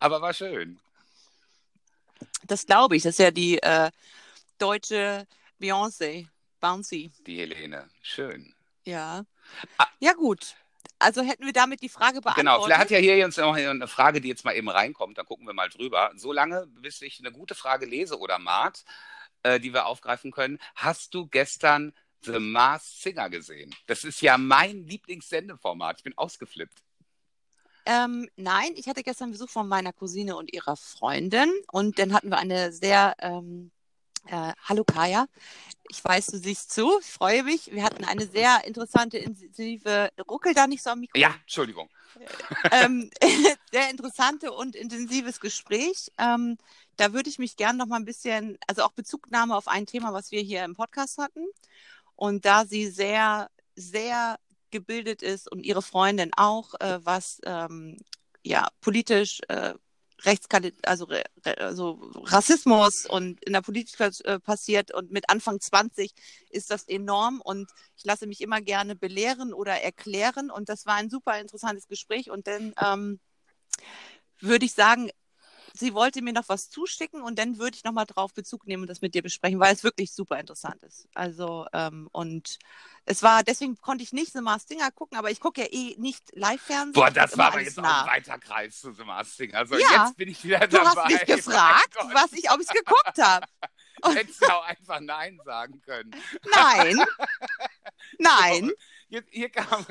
[0.01, 0.81] Aber war schön.
[2.47, 3.03] das glaube ich.
[3.03, 3.91] Das ist ja die äh,
[4.59, 5.27] deutsche
[5.61, 6.27] Beyoncé,
[6.61, 7.13] Bouncy.
[7.27, 7.89] Die Helene.
[8.03, 8.55] Schön.
[8.85, 9.25] Ja.
[9.79, 9.87] Ah.
[10.01, 10.57] Ja, gut.
[10.99, 12.37] Also hätten wir damit die Frage beantwortet.
[12.37, 15.17] Genau, vielleicht hat ja hier jetzt noch eine Frage, die jetzt mal eben reinkommt.
[15.17, 16.13] Dann gucken wir mal drüber.
[16.15, 18.85] Solange, bis ich eine gute Frage lese oder Mart,
[19.43, 20.59] äh, die wir aufgreifen können.
[20.75, 23.75] Hast du gestern The Mars Singer gesehen?
[23.87, 25.99] Das ist ja mein Lieblingssendeformat.
[25.99, 26.83] Ich bin ausgeflippt.
[27.87, 32.29] Ähm, nein, ich hatte gestern Besuch von meiner Cousine und ihrer Freundin und dann hatten
[32.31, 33.71] wir eine sehr, ähm,
[34.27, 35.27] äh, hallo Kaya,
[35.91, 37.73] ich weiß, du siehst zu, ich freue mich.
[37.73, 41.89] Wir hatten eine sehr interessante, intensive, ruckel da nicht so am Mikro, Ja, Entschuldigung.
[42.71, 43.11] ähm,
[43.73, 46.13] sehr interessante und intensives Gespräch.
[46.19, 46.59] Ähm,
[46.97, 50.13] da würde ich mich gerne noch mal ein bisschen, also auch Bezugnahme auf ein Thema,
[50.13, 51.45] was wir hier im Podcast hatten.
[52.17, 54.39] Und da sie sehr, sehr
[54.71, 57.97] gebildet ist und ihre Freundin auch, äh, was ähm,
[58.43, 59.75] ja politisch äh,
[60.23, 61.09] Rechtskandid also,
[61.45, 66.13] also Rassismus und in der Politik äh, passiert und mit Anfang 20
[66.51, 70.97] ist das enorm und ich lasse mich immer gerne belehren oder erklären und das war
[70.97, 73.21] ein super interessantes Gespräch und dann ähm,
[74.41, 75.11] würde ich sagen,
[75.75, 78.89] sie wollte mir noch was zuschicken und dann würde ich nochmal drauf Bezug nehmen und
[78.91, 81.09] das mit dir besprechen, weil es wirklich super interessant ist.
[81.15, 82.59] Also, ähm, und
[83.05, 85.97] es war, deswegen konnte ich nicht The Mars Singer gucken, aber ich gucke ja eh
[85.99, 86.93] nicht Live-Fernsehen.
[86.93, 88.07] Boah, das war aber jetzt auch nach.
[88.07, 89.55] ein weiter Kreis zu The Mars Singer.
[89.59, 90.05] Also Ja.
[90.05, 90.91] jetzt bin ich wieder Du dabei.
[90.91, 92.15] hast mich gefragt, Mein Gott.
[92.15, 93.47] was ich, ob ich es geguckt habe.
[94.03, 96.11] Du hättest ja auch einfach Nein sagen können.
[96.53, 96.99] Nein.
[98.19, 98.73] Nein.
[99.11, 99.85] Hier, hier kam,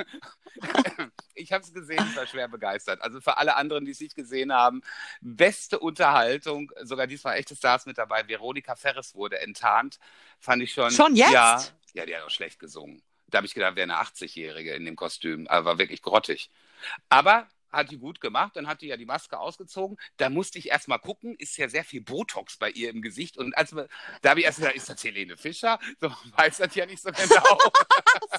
[1.36, 3.02] ich habe es gesehen, ich war schwer begeistert.
[3.02, 4.82] Also für alle anderen, die es nicht gesehen haben,
[5.20, 8.28] beste Unterhaltung, sogar diesmal echte Stars mit dabei.
[8.28, 10.00] Veronika Ferres wurde enttarnt,
[10.40, 10.90] fand ich schon.
[10.92, 11.32] Schon jetzt?
[11.32, 11.62] Ja,
[11.94, 13.04] ja die hat auch schlecht gesungen.
[13.28, 16.50] Da habe ich gedacht, wäre eine 80-Jährige in dem Kostüm, aber war wirklich grottig.
[17.10, 19.98] Aber hat die gut gemacht, dann hat die ja die Maske ausgezogen.
[20.18, 23.38] Da musste ich erst mal gucken, ist ja sehr viel Botox bei ihr im Gesicht.
[23.38, 23.76] Und als
[24.22, 25.80] da habe ich erst gesagt, ist das Helene Fischer?
[26.00, 27.44] So weiß das ja nicht so genau.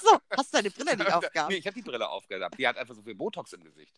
[0.03, 1.51] so, hast du deine Brille nicht aufgehabt?
[1.51, 2.59] Nee, ich habe die Brille aufgehabt.
[2.59, 3.95] Die hat einfach so viel Botox im Gesicht.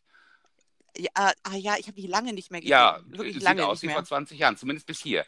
[0.96, 2.72] Ja, ah ja, ich habe die lange nicht mehr gesehen.
[2.72, 5.24] Ja, wirklich sieht lange aus wie vor 20 Jahren, zumindest bis hier.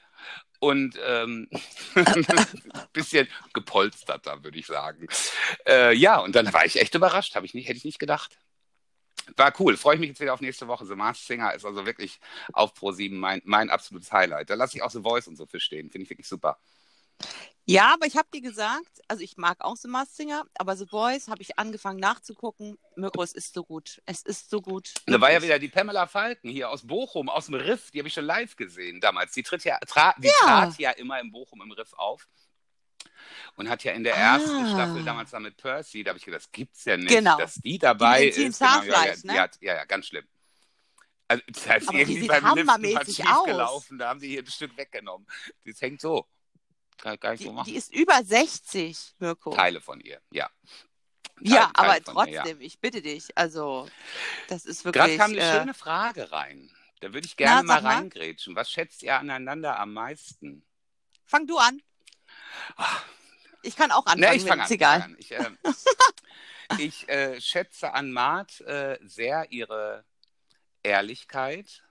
[0.59, 1.49] Und ähm,
[2.93, 5.07] bisschen gepolsterter, würde ich sagen.
[5.67, 8.37] Äh, ja, und dann war ich echt überrascht, ich nicht, hätte ich nicht gedacht.
[9.37, 10.87] War cool, freue ich mich jetzt wieder auf nächste Woche.
[10.87, 12.21] The Masked Singer ist also wirklich
[12.53, 14.51] auf Pro7 mein, mein absolutes Highlight.
[14.51, 16.59] Da lasse ich auch The Voice und so für stehen, finde ich wirklich super.
[17.67, 20.87] Ja, aber ich habe dir gesagt, also ich mag auch The Masked Singer, aber The
[20.87, 22.77] Voice habe ich angefangen nachzugucken.
[22.95, 24.03] Mirko, es ist so gut.
[24.05, 24.93] Es ist so gut.
[25.07, 28.09] Da war ja wieder die Pamela Falken hier aus Bochum, aus dem Riff, die habe
[28.09, 29.33] ich schon live gesehen damals.
[29.33, 30.33] Die, tritt ja, tra die Ja.
[30.43, 32.29] trat ja immer im Bochum im Riff auf.
[33.57, 34.71] Und hat ja in der ersten Ah.
[34.75, 37.39] Staffel damals da mit Percy, da habe ich gedacht, das gibt's ja nicht, Genau.
[37.39, 38.59] dass die dabei Die ist.
[38.59, 39.17] Genau, ja, ja, ne?
[39.25, 40.27] die hat, ja, ja, ganz schlimm.
[41.29, 43.45] Also, das heißt, Aber die irgendwie beim Liften was hammermäßig schief aus.
[43.47, 45.27] gelaufen, da haben die hier ein Stück weggenommen.
[45.65, 46.27] Das hängt so.
[46.99, 47.67] Kann ich gar nicht Die, so machen.
[47.71, 49.51] die ist über 60, Mirko.
[49.55, 50.51] Teile von ihr, ja.
[51.41, 53.37] ja, Teile- aber Teile von ihr, trotzdem, ich bitte dich.
[53.37, 53.89] Also,
[54.49, 55.19] das ist Gerade wirklich.
[55.19, 56.71] kam eine äh, schöne Frage rein.
[57.01, 57.95] Da würde ich gerne Na, mal.
[57.95, 58.55] reingrätschen.
[58.55, 60.65] Was schätzt ihr aneinander am meisten?
[61.27, 61.81] Fang du an.
[63.63, 65.03] Ich kann auch anfangen, Ne, ich wenn es egal.
[65.03, 65.17] an.
[65.19, 65.51] Ich, äh,
[66.79, 70.05] ich äh, schätze an Mart äh, sehr ihre
[70.83, 71.83] Ehrlichkeit,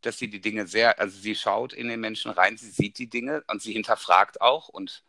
[0.00, 3.08] dass sie die Dinge sehr, also sie schaut in den Menschen rein, sie sieht die
[3.08, 4.68] Dinge und sie hinterfragt auch.
[4.68, 5.04] Und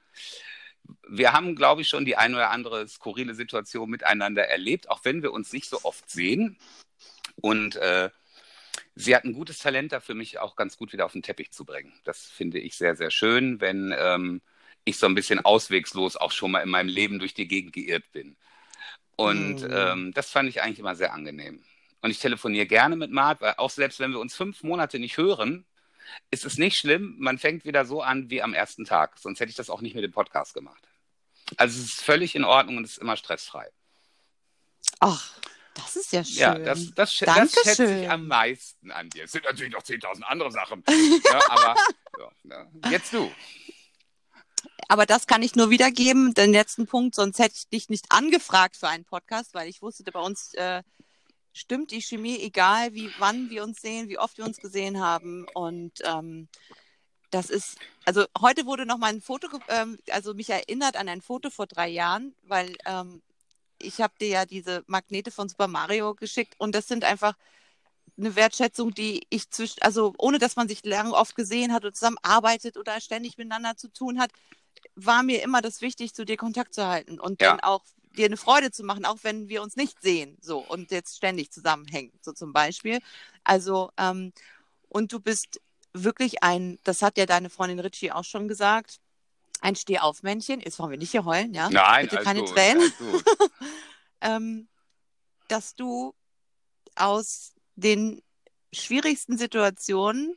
[1.07, 5.21] wir haben, glaube ich, schon die ein oder andere skurrile Situation miteinander erlebt, auch wenn
[5.23, 6.57] wir uns nicht so oft sehen.
[7.41, 8.09] Und äh,
[8.95, 11.65] sie hat ein gutes Talent dafür, mich auch ganz gut wieder auf den Teppich zu
[11.65, 11.93] bringen.
[12.03, 14.41] Das finde ich sehr, sehr schön, wenn ähm,
[14.85, 18.11] ich so ein bisschen auswegslos auch schon mal in meinem Leben durch die Gegend geirrt
[18.11, 18.37] bin.
[19.15, 19.69] Und Mhm.
[19.71, 21.63] ähm, das fand ich eigentlich immer sehr angenehm.
[22.01, 25.17] Und ich telefoniere gerne mit Mart, weil auch selbst wenn wir uns fünf Monate nicht
[25.17, 25.65] hören,
[26.31, 27.15] ist es nicht schlimm.
[27.19, 29.19] Man fängt wieder so an wie am ersten Tag.
[29.19, 30.81] Sonst hätte ich das auch nicht mit dem Podcast gemacht.
[31.57, 33.67] Also es ist völlig in Ordnung und es ist immer stressfrei.
[35.01, 35.33] Ach,
[35.73, 36.37] das ist ja schön.
[36.37, 39.25] Ja, das, das, das schätze ich am meisten an dir.
[39.25, 40.83] Es sind natürlich noch 10.000 andere Sachen.
[41.25, 41.75] ja, aber
[42.17, 42.31] ja,
[42.83, 42.91] ja.
[42.91, 43.31] jetzt du.
[44.87, 48.75] Aber das kann ich nur wiedergeben, den letzten Punkt, sonst hätte ich dich nicht angefragt
[48.75, 50.81] für einen Podcast, weil ich wusste, bei uns äh,
[51.53, 55.45] stimmt die Chemie, egal wie wann wir uns sehen, wie oft wir uns gesehen haben.
[55.53, 56.47] Und ähm,
[57.31, 61.21] das ist, also heute wurde noch mal ein Foto, ähm, also mich erinnert an ein
[61.21, 63.21] Foto vor drei Jahren, weil ähm,
[63.77, 67.35] ich habe dir ja diese Magnete von Super Mario geschickt und das sind einfach
[68.19, 71.93] eine Wertschätzung, die ich zwischen, also ohne dass man sich lang oft gesehen hat oder
[71.93, 74.31] zusammenarbeitet oder ständig miteinander zu tun hat,
[74.95, 77.51] war mir immer das wichtig, zu dir Kontakt zu halten und Ja.
[77.51, 77.83] dann auch
[78.17, 81.51] dir eine Freude zu machen, auch wenn wir uns nicht sehen, so und jetzt ständig
[81.51, 82.99] zusammenhängen, so zum Beispiel.
[83.43, 84.33] Also ähm,
[84.89, 85.61] und du bist
[85.93, 88.99] wirklich ein, das hat ja deine Freundin Richie auch schon gesagt,
[89.61, 90.61] ein Stehaufmännchen.
[90.61, 91.69] Jetzt wollen wir nicht hier heulen, ja?
[91.69, 92.93] Nein, Bitte keine gut, Tränen.
[94.21, 94.67] ähm,
[95.47, 96.13] dass du
[96.95, 98.21] aus den
[98.71, 100.35] schwierigsten Situationen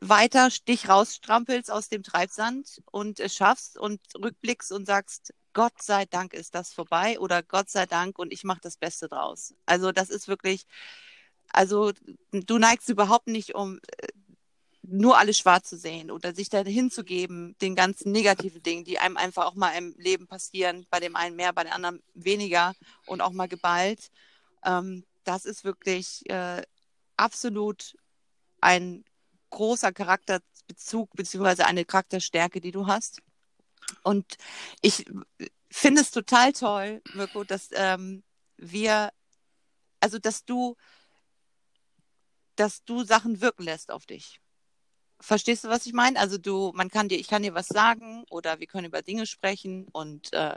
[0.00, 6.04] weiter dich rausstrampelst aus dem Treibsand und es schaffst und rückblickst und sagst, Gott sei
[6.04, 9.54] Dank ist das vorbei oder Gott sei Dank und ich mache das Beste draus.
[9.64, 10.66] Also das ist wirklich,
[11.50, 11.92] also
[12.30, 14.08] du neigst überhaupt nicht um äh,
[14.88, 19.16] nur alles schwarz zu sehen oder sich da hinzugeben, den ganzen negativen Dingen, die einem
[19.16, 22.74] einfach auch mal im Leben passieren, bei dem einen mehr, bei dem anderen weniger
[23.06, 24.10] und auch mal geballt.
[24.64, 26.62] Ähm, das ist wirklich äh,
[27.16, 27.96] absolut
[28.60, 29.04] ein
[29.50, 33.22] großer Charakterbezug beziehungsweise eine Charakterstärke, die du hast.
[34.02, 34.36] Und
[34.82, 35.04] ich
[35.70, 38.22] finde es total toll, Mirko, dass ähm,
[38.56, 39.12] wir,
[40.00, 40.76] also dass du,
[42.56, 44.40] dass du Sachen wirken lässt auf dich.
[45.20, 46.18] Verstehst du, was ich meine?
[46.18, 49.26] Also du, man kann dir, ich kann dir was sagen oder wir können über Dinge
[49.26, 50.56] sprechen und äh,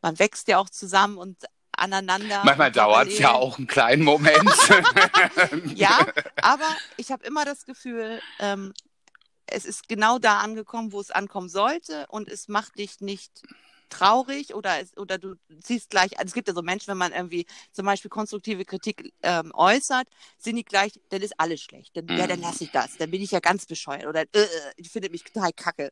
[0.00, 1.44] man wächst ja auch zusammen und
[1.78, 2.42] aneinander.
[2.44, 4.38] Manchmal dauert es ja auch einen kleinen Moment.
[5.74, 5.98] Ja,
[6.42, 8.72] aber ich habe immer das Gefühl, ähm,
[9.46, 13.42] es ist genau da angekommen, wo es ankommen sollte und es macht dich nicht
[13.88, 17.12] traurig oder, es, oder du siehst gleich, also es gibt ja so Menschen, wenn man
[17.12, 21.96] irgendwie zum Beispiel konstruktive Kritik ähm, äußert, sind die gleich, dann ist alles schlecht.
[21.96, 22.44] Dann, ja, dann Mhm.
[22.44, 22.96] lasse ich das.
[22.96, 24.46] Dann bin ich ja ganz bescheuert oder äh,
[24.76, 25.90] ich finde mich total kacke.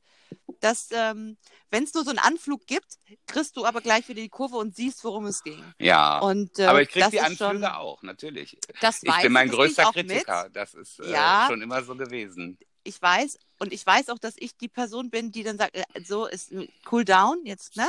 [0.60, 1.36] Das, ähm,
[1.70, 4.74] wenn es nur so einen Anflug gibt, kriegst du aber gleich wieder die Kurve und
[4.74, 5.74] siehst, worum es ging.
[5.78, 6.18] Ja.
[6.20, 8.58] Und, äh, Aber ich kriege das die Anflüge schon, auch, natürlich.
[8.80, 10.08] Das Ich weiß bin mein krieg größter auch mit.
[10.08, 10.48] Kritiker.
[10.50, 11.44] Das ist äh, Ja.
[11.46, 12.58] schon immer so gewesen.
[12.86, 15.84] Ich weiß und ich weiß auch, dass ich die Person bin, die dann sagt, äh,
[16.04, 16.52] so ist
[16.90, 17.88] cool down jetzt, ne?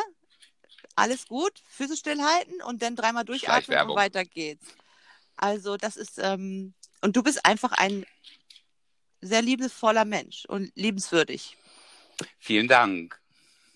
[0.96, 4.66] Alles gut, Füße stillhalten und dann dreimal durchatmen und weiter geht's.
[5.36, 8.06] Also das ist ähm, und du bist einfach ein
[9.22, 11.58] sehr liebevoller Mensch und liebenswürdig.
[12.40, 13.20] Vielen Dank.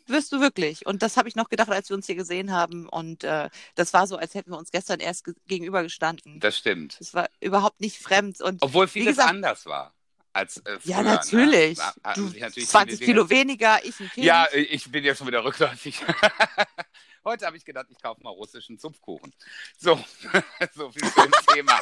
[0.07, 0.85] Wirst du wirklich.
[0.85, 2.89] Und das habe ich noch gedacht, als wir uns hier gesehen haben.
[2.89, 6.39] Und äh, das war so, als hätten wir uns gestern erst ge gegenüber gestanden.
[6.39, 6.99] Das stimmt.
[6.99, 8.41] Das war überhaupt nicht fremd.
[8.41, 9.93] Und Obwohl vieles gesagt- anders war
[10.33, 10.91] als äh, früher.
[10.95, 11.77] ja, natürlich.
[11.77, 11.83] Ne?
[12.03, 14.25] Hatten Du, natürlich 20 viele Kilo Dinge- weniger, ich ein Kind.
[14.25, 16.01] Ja, äh, ich bin ja schon wieder rückläufig.
[17.23, 19.31] Heute habe ich gedacht, ich kaufe mal russischen Zupfkuchen.
[19.77, 19.95] So,
[20.73, 21.79] so viel zum Thema.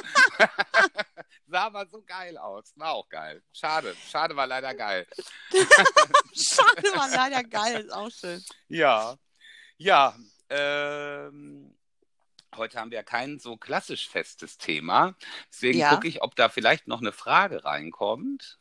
[1.48, 2.74] Sah aber so geil aus.
[2.76, 3.42] War auch geil.
[3.54, 3.96] Schade.
[4.10, 5.08] Schade war leider geil.
[6.34, 8.44] Schade, war leider geil, ist auch schön.
[8.68, 9.16] Ja.
[9.78, 10.16] Ja.
[10.50, 11.74] Ähm,
[12.56, 15.16] heute haben wir kein so klassisch festes Thema.
[15.52, 15.90] Deswegen Ja.
[15.94, 18.58] gucke ich, ob da vielleicht noch eine Frage reinkommt.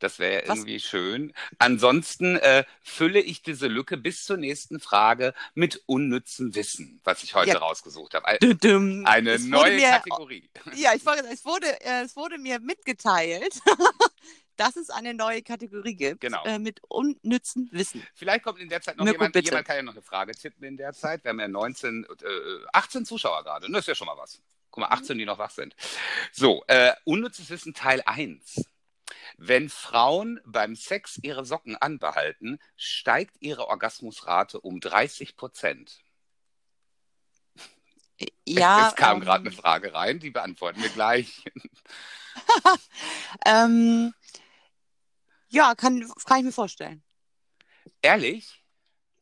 [0.00, 1.32] Das wäre Was- irgendwie schön.
[1.58, 7.34] Ansonsten äh, fülle ich diese Lücke bis zur nächsten Frage mit unnützem Wissen, was ich
[7.34, 7.58] heute Ja.
[7.58, 8.26] rausgesucht habe.
[8.26, 10.50] Eine Es neue mir, Kategorie.
[10.74, 13.54] Ja, ich wollte, es wurde, äh, es wurde mir mitgeteilt,
[14.56, 16.44] dass es eine neue Kategorie gibt Genau.
[16.44, 18.06] äh, mit unnützen Wissen.
[18.14, 19.46] Vielleicht kommt in der Zeit noch Mirko, jemand, bitte.
[19.46, 21.24] jemand kann ja noch eine Frage tippen in der Zeit.
[21.24, 22.26] Wir haben ja 19, äh,
[22.72, 23.68] 18 Zuschauer gerade.
[23.70, 24.40] Das ist ja schon mal was.
[24.70, 25.74] Guck mal, 18, die noch wach sind.
[26.32, 28.64] So, äh, unnützes Wissen Teil 1.
[29.36, 36.00] Wenn Frauen beim Sex ihre Socken anbehalten, steigt ihre Orgasmusrate um 30 Prozent.
[38.46, 41.44] Ja, es kam ähm, gerade eine Frage rein, die beantworten wir gleich.
[43.46, 44.12] Ähm,
[45.54, 47.02] ja, kann, kann ich mir vorstellen.
[48.02, 48.62] Ehrlich?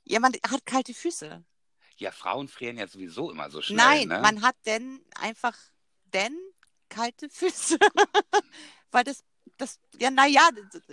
[0.04, 1.44] Jemand hat kalte Füße.
[1.96, 3.76] Ja, Frauen frieren ja sowieso immer so schnell.
[3.76, 4.20] Nein, ne?
[4.20, 5.56] man hat denn einfach
[6.04, 6.36] denn
[6.88, 7.78] kalte Füße.
[8.90, 9.24] Weil das,
[9.58, 10.48] das, ja, naja,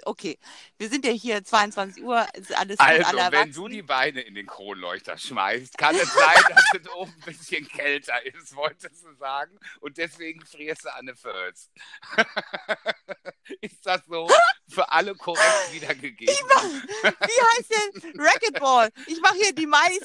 [0.06, 0.38] okay.
[0.78, 4.46] Wir sind ja hier 22 Uhr, ist alles Also, wenn du die Beine in den
[4.46, 9.58] Kronleuchter schmeißt, kann es sein, dass es oben ein bisschen kälter ist, wolltest du sagen.
[9.80, 11.72] Und deswegen frierst du an der First.
[13.62, 14.30] ist das so
[14.68, 16.36] für alle korrekt wiedergegeben?
[16.36, 18.90] Wie heißt denn Racquetball?
[19.08, 20.00] Ich mache hier die Mais.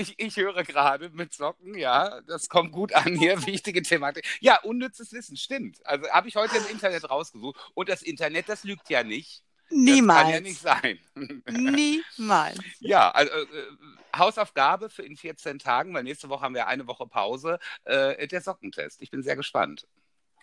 [0.01, 4.27] Ich, ich höre gerade mit Socken, ja, das kommt gut an hier, wichtige Thematik.
[4.41, 5.85] Ja, unnützes Wissen, stimmt.
[5.87, 7.61] Also habe ich heute im Internet rausgesucht.
[7.75, 9.45] Und das Internet, das lügt ja nicht.
[9.69, 10.43] Das kann ja Niemals.
[10.43, 10.99] nicht sein.
[11.47, 12.59] Niemals.
[12.81, 13.47] Ja, also äh,
[14.17, 18.41] Hausaufgabe für in 14 Tagen, weil nächste Woche haben wir eine Woche Pause, äh, der
[18.41, 19.03] Sockentest.
[19.03, 19.87] Ich bin sehr gespannt.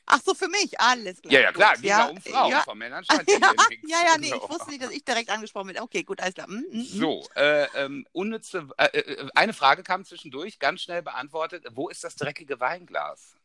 [0.10, 1.34] Ach so, für mich, alles klar.
[1.34, 2.52] Ja, ja, klar, ging ja um Frauen.
[2.52, 4.36] Ja, Von Männern stand ja, ja, ja, ja, nee, So.
[4.38, 5.80] ich wusste nicht, dass ich direkt angesprochen bin.
[5.80, 6.48] Okay, gut, alles klar.
[6.48, 6.82] Mm, mm.
[6.82, 11.66] So, äh, ähm, unnütze, äh, äh, eine Frage kam zwischendurch, ganz schnell beantwortet.
[11.72, 13.36] Wo ist das dreckige Weinglas?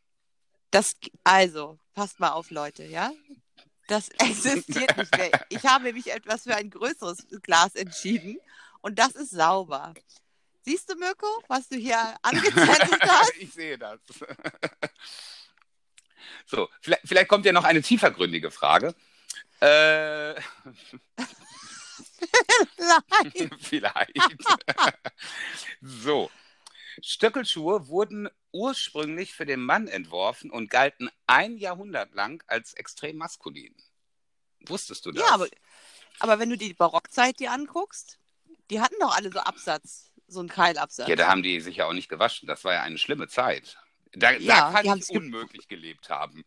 [0.71, 0.95] Das,
[1.25, 3.13] also, passt mal auf, Leute, ja?
[3.89, 5.31] Das existiert nicht mehr.
[5.49, 8.39] Ich habe mich etwas für ein größeres Glas entschieden
[8.83, 9.95] und das ist sauber.
[10.65, 13.33] Siehst du, Mirko, was du hier angezettelt hast?
[13.37, 13.99] ich sehe das.
[16.47, 18.95] So, vielleicht, vielleicht kommt ja noch eine tiefergründige Frage.
[19.61, 20.35] Äh.
[23.61, 24.13] Vielleicht.
[25.81, 26.31] so.
[27.01, 33.75] Stöckelschuhe wurden ursprünglich für den Mann entworfen und galten ein Jahrhundert lang als extrem maskulin.
[34.67, 35.25] Wusstest du das?
[35.25, 35.49] Ja, aber,
[36.19, 38.19] aber wenn du die Barockzeit dir anguckst,
[38.71, 41.09] die hatten doch alle so Absatz, so einen Keilabsatz.
[41.09, 42.47] ja, da haben die sich ja auch nicht gewaschen.
[42.47, 43.79] Das war ja eine schlimme Zeit.
[44.13, 46.45] Da, Ja, da kann ich ge- unmöglich gelebt haben.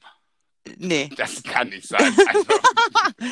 [0.77, 1.09] Nee.
[1.17, 2.15] Das kann nicht sein.
[2.27, 2.45] Also,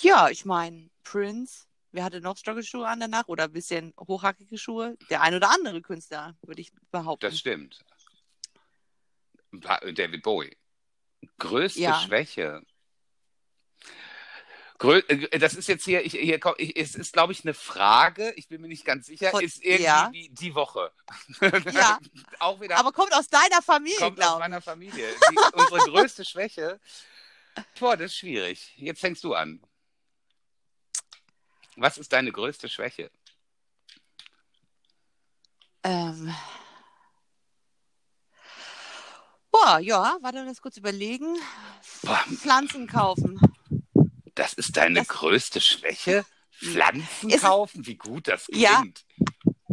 [0.00, 3.26] Ja, ich meine, Prince, wer hatte noch Stockelschuhe an danach?
[3.28, 4.96] Oder ein bisschen hochhackige Schuhe?
[5.10, 7.26] Der ein oder andere Künstler, würde ich behaupten.
[7.26, 7.84] das stimmt.
[9.52, 10.56] David Bowie.
[11.38, 11.98] Größte Ja.
[12.00, 12.62] Schwäche.
[14.80, 18.32] Äh, das ist jetzt hier, ich, hier komm, ich, es ist, glaube ich, eine Frage,
[18.36, 20.10] ich bin mir nicht ganz sicher, Von- ist irgendwie ja.
[20.10, 20.92] die, die Woche.
[21.72, 21.98] Ja.
[22.38, 25.08] Auch wieder Aber kommt aus deiner Familie, kommt aus glaube meiner Familie.
[25.30, 26.80] Die, unsere größte Schwäche.
[27.80, 28.72] Boah, das ist schwierig.
[28.76, 29.60] Jetzt fängst du an.
[31.76, 33.04] Was ist deine größte Schwäche?
[33.04, 33.10] ich.
[35.82, 36.34] Ähm.
[39.50, 41.36] Boah, ja, warte, lass kurz überlegen.
[42.02, 42.22] Boah.
[42.36, 43.40] Pflanzen kaufen.
[44.38, 46.24] Das ist deine Das- größte Schwäche?
[46.52, 47.86] Pflanzen Ist- kaufen?
[47.86, 48.62] Wie gut das klingt.
[48.62, 48.82] Ja.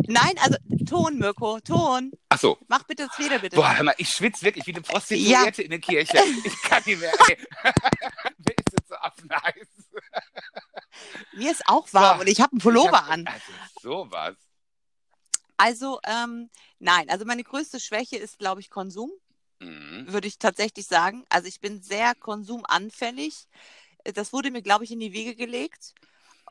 [0.07, 2.11] Nein, also Ton, Mirko, Ton.
[2.29, 2.59] Ach so.
[2.67, 3.55] Mach bitte das Feder bitte.
[3.55, 6.17] Boah, hör mal, ich schwitze wirklich wie eine Prostituierte in der Kirche.
[6.45, 7.11] Ich kann nicht mehr.
[7.27, 7.37] Ey.
[8.37, 9.67] Mir ist jetzt so affenheiß.
[11.33, 13.25] Mir ist auch warm Boah, und ich habe einen Pullover hab- an.
[13.27, 13.51] Also
[13.81, 14.35] sowas.
[15.57, 16.49] Also, ähm,
[16.79, 19.11] nein, also meine größte Schwäche ist, glaube ich, Konsum,
[19.59, 20.05] Mhm.
[20.09, 21.23] würde ich tatsächlich sagen.
[21.29, 23.47] Also ich bin sehr konsumanfällig.
[24.13, 25.93] Das wurde mir, glaube ich, in die Wiege gelegt.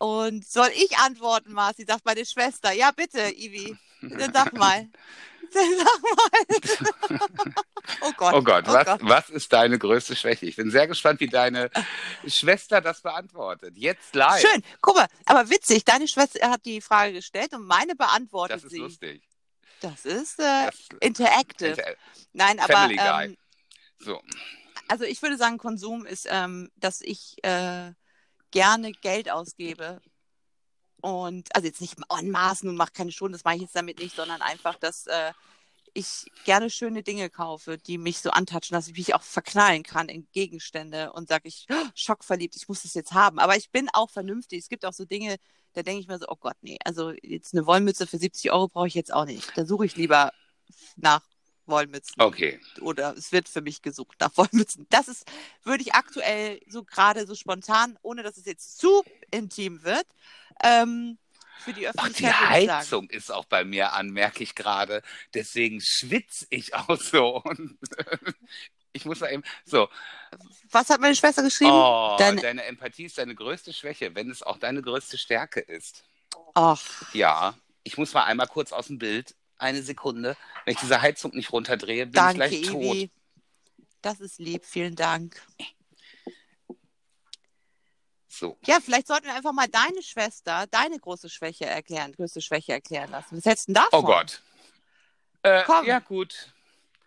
[0.00, 1.84] Und soll ich antworten, Marci?
[1.86, 2.72] Sagt meine Schwester.
[2.72, 3.76] Ja, bitte, Ivi.
[4.02, 4.88] Dann sag mal.
[5.54, 7.20] Dann sag mal.
[8.00, 8.34] oh Gott.
[8.34, 9.00] Oh Gott, was, Gott.
[9.02, 10.46] was ist deine größte Schwäche?
[10.46, 11.70] Ich bin sehr gespannt, wie deine
[12.26, 13.76] Schwester das beantwortet.
[13.76, 14.40] Jetzt live.
[14.40, 14.62] Schön.
[14.80, 18.70] Guck mal, aber witzig, deine Schwester hat die Frage gestellt und meine beantwortet Das ist
[18.72, 18.78] sie.
[18.78, 19.22] lustig.
[19.80, 21.68] Das ist äh, Das, interactive.
[21.70, 21.94] Inter-
[22.32, 23.24] Nein, aber Family Guy.
[23.26, 23.36] ähm,
[24.00, 24.20] so.
[24.88, 27.92] Also ich würde sagen, Konsum ist, ähm, dass ich äh,
[28.50, 30.00] gerne Geld ausgebe.
[31.00, 33.98] Und also jetzt nicht en Maßen und mache keine Schulden, das mache ich jetzt damit
[33.98, 35.32] nicht, sondern einfach, dass äh,
[35.92, 40.08] ich gerne schöne Dinge kaufe, die mich so antatschen, dass ich mich auch verknallen kann
[40.08, 43.38] in Gegenstände und sage ich, oh, schockverliebt, ich muss das jetzt haben.
[43.38, 44.60] Aber ich bin auch vernünftig.
[44.60, 45.36] Es gibt auch so Dinge,
[45.74, 48.68] da denke ich mir so, oh Gott, nee, also jetzt eine Wollmütze für 70 Euro
[48.68, 49.52] brauche ich jetzt auch nicht.
[49.56, 50.32] Da suche ich lieber
[50.96, 51.22] nach
[51.66, 52.60] Wollmützen Okay.
[52.80, 54.86] oder es wird für mich gesucht nach Wollmützen.
[54.90, 55.24] Das ist,
[55.62, 60.06] würde ich aktuell so gerade so spontan, ohne dass es jetzt zu intim wird,
[60.62, 61.18] ähm,
[61.58, 62.80] für die Ach, die Öffentlichkeit ich sagen.
[62.80, 65.02] Heizung ist auch bei mir an, merke ich gerade.
[65.34, 67.42] Deswegen schwitze ich auch so.
[67.42, 67.78] Und
[68.92, 69.42] ich muss da eben.
[69.64, 69.88] So.
[70.70, 71.70] Was hat meine Schwester geschrieben?
[71.72, 76.04] Oh, Deine- deine Empathie ist deine größte Schwäche, wenn es auch deine größte Stärke ist.
[76.54, 76.82] Ach,
[77.14, 79.34] Ja, ich muss mal einmal kurz aus dem Bild.
[79.58, 80.36] Eine Sekunde.
[80.64, 82.82] Wenn ich diese Heizung nicht runterdrehe, bin danke, ich gleich tot.
[82.82, 83.10] Ivi.
[84.02, 85.40] Das ist lieb, vielen Dank.
[88.28, 88.58] So.
[88.66, 93.10] Ja, vielleicht sollten wir einfach mal deine Schwester, deine große Schwäche erklären, größte Schwäche erklären
[93.10, 93.36] lassen.
[93.36, 94.00] Was hältst du denn davon?
[94.00, 94.42] Oh Gott.
[95.42, 95.86] Äh, Komm.
[95.86, 96.52] ja, gut.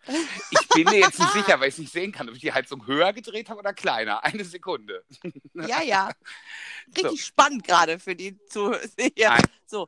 [0.06, 2.52] Ich bin mir jetzt nicht sicher, weil ich es nicht sehen kann, ob ich die
[2.52, 4.24] Heizung höher gedreht habe oder kleiner.
[4.24, 5.04] Eine Sekunde.
[5.52, 6.10] Ja, ja.
[6.96, 9.32] Richtig spannend gerade für die Zuseher.
[9.32, 9.86] Ein- So.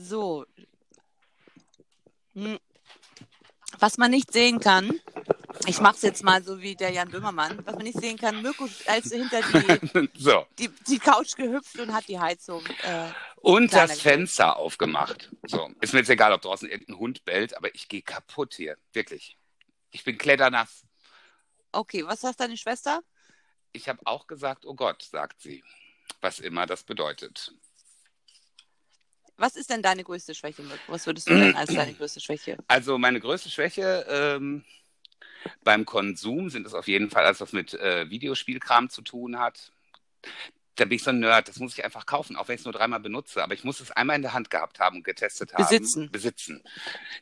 [0.00, 0.46] So.
[2.34, 2.58] Hm.
[3.80, 4.98] Was man nicht sehen kann,
[5.66, 8.42] ich mache es jetzt mal so wie der Jan Böhmermann, was man nicht sehen kann,
[8.42, 10.46] Mirko ist also hinter die, So.
[10.58, 12.64] die, die Couch gehüpft und hat die Heizung.
[12.82, 15.30] Äh, Und das Fenster aufgemacht.
[15.46, 15.68] So.
[15.80, 18.76] Ist mir jetzt egal, ob draußen irgendein Hund bellt, aber ich gehe kaputt hier.
[18.92, 19.36] Wirklich.
[19.90, 20.84] Ich bin kletternass.
[21.72, 23.02] okay, was sagt deine Schwester?
[23.72, 25.62] Ich habe auch gesagt, oh Gott, sagt sie.
[26.20, 27.52] Was immer das bedeutet.
[29.38, 30.82] Was ist denn deine größte Schwäche, Mirko?
[30.88, 32.58] Was würdest du denn als deine größte Schwäche?
[32.66, 34.64] Also meine größte Schwäche ähm,
[35.62, 39.72] beim Konsum sind es auf jeden Fall alles, was mit äh, Videospielkram zu tun hat.
[40.74, 42.64] Da bin ich so ein Nerd, das muss ich einfach kaufen, auch wenn ich es
[42.64, 43.42] nur dreimal benutze.
[43.42, 45.62] Aber ich muss es einmal in der Hand gehabt haben und getestet haben.
[45.62, 46.10] Besitzen.
[46.10, 46.62] Besitzen.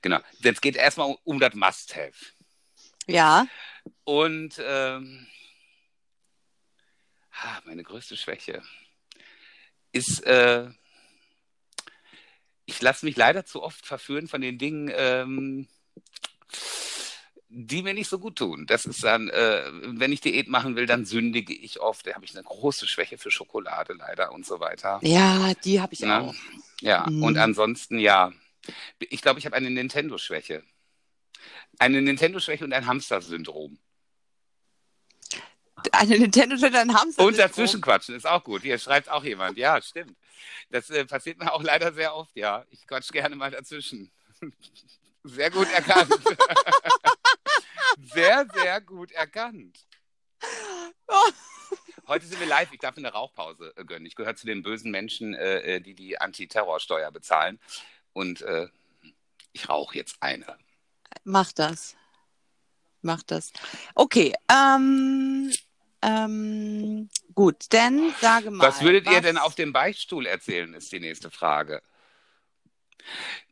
[0.00, 0.20] Genau.
[0.40, 2.35] Jetzt geht erstmal um, um das Must-Have.
[3.07, 3.46] Ja,
[4.05, 5.26] Und ähm,
[7.64, 8.62] meine größte Schwäche
[9.92, 10.68] ist, äh,
[12.66, 15.68] ich lasse mich leider zu oft verführen von den Dingen, ähm,
[17.48, 18.66] die mir nicht so gut tun.
[18.66, 22.07] Das ist dann, äh, wenn ich Diät machen will, dann sündige ich oft.
[22.07, 24.98] Da habe ich eine große Schwäche für Schokolade leider und so weiter.
[25.02, 26.20] ja, die habe ich Ne?
[26.20, 26.35] auch.
[26.81, 27.22] Ja, Mhm.
[27.22, 28.33] und ansonsten ja.
[28.98, 30.62] Ich glaube, ich habe eine Nintendo-Schwäche.
[31.79, 33.79] Eine Nintendo-Schwäche und ein Hamster-Syndrom.
[35.92, 37.22] Eine Nintendo stellt ein Hamster.
[37.24, 38.62] Und dazwischen quatschen ist auch gut.
[38.62, 39.57] Hier schreibt auch jemand.
[39.57, 40.16] Ja, stimmt.
[40.70, 42.64] Das äh, passiert mir auch leider sehr oft, ja.
[42.70, 44.11] Ich quatsch gerne mal dazwischen.
[45.25, 46.12] Sehr gut erkannt.
[48.14, 49.77] sehr, sehr gut erkannt.
[52.07, 52.72] Heute sind wir live.
[52.72, 54.07] Ich darf eine Rauchpause äh, gönnen.
[54.07, 57.59] Ich gehöre zu den bösen Menschen, äh, äh, die die Antiterrorsteuer bezahlen.
[58.12, 58.68] Und äh,
[59.53, 60.57] ich rauche jetzt eine.
[61.25, 61.96] Mach das.
[63.03, 63.53] Mach das.
[63.96, 65.53] Okay, ähm,
[66.03, 68.66] ähm, gut, dann sage mal.
[68.66, 71.81] Was würdet ihr was- denn auf dem Beichtstuhl erzählen, ist die nächste Frage.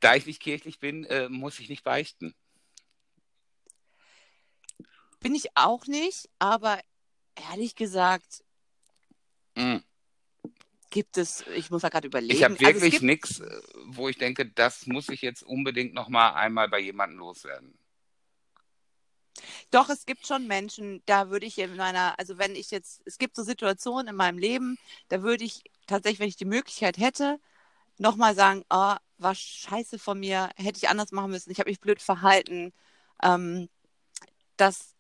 [0.01, 2.35] Da ich nicht kirchlich bin, äh, muss ich nicht beichten.
[5.21, 6.81] Bin ich auch nicht, aber
[7.51, 8.43] ehrlich gesagt
[9.55, 9.77] Mm.
[10.91, 12.35] gibt es, ich muss da gerade überlegen.
[12.35, 15.95] Ich habe also wirklich gibt, nichts, äh, wo ich denke, das muss ich jetzt unbedingt
[15.95, 17.79] noch mal einmal bei jemandem loswerden.
[19.71, 23.19] Doch, es gibt schon Menschen, da würde ich in meiner, also wenn ich jetzt, es
[23.19, 24.79] gibt so Situationen in meinem Leben,
[25.09, 27.39] da würde ich tatsächlich, wenn ich die Möglichkeit hätte,
[27.99, 31.81] nochmal sagen, oh, war scheiße von mir, hätte ich anders machen müssen, ich habe mich
[31.81, 32.73] blöd verhalten.
[33.23, 33.69] Ähm,
[34.57, 34.95] das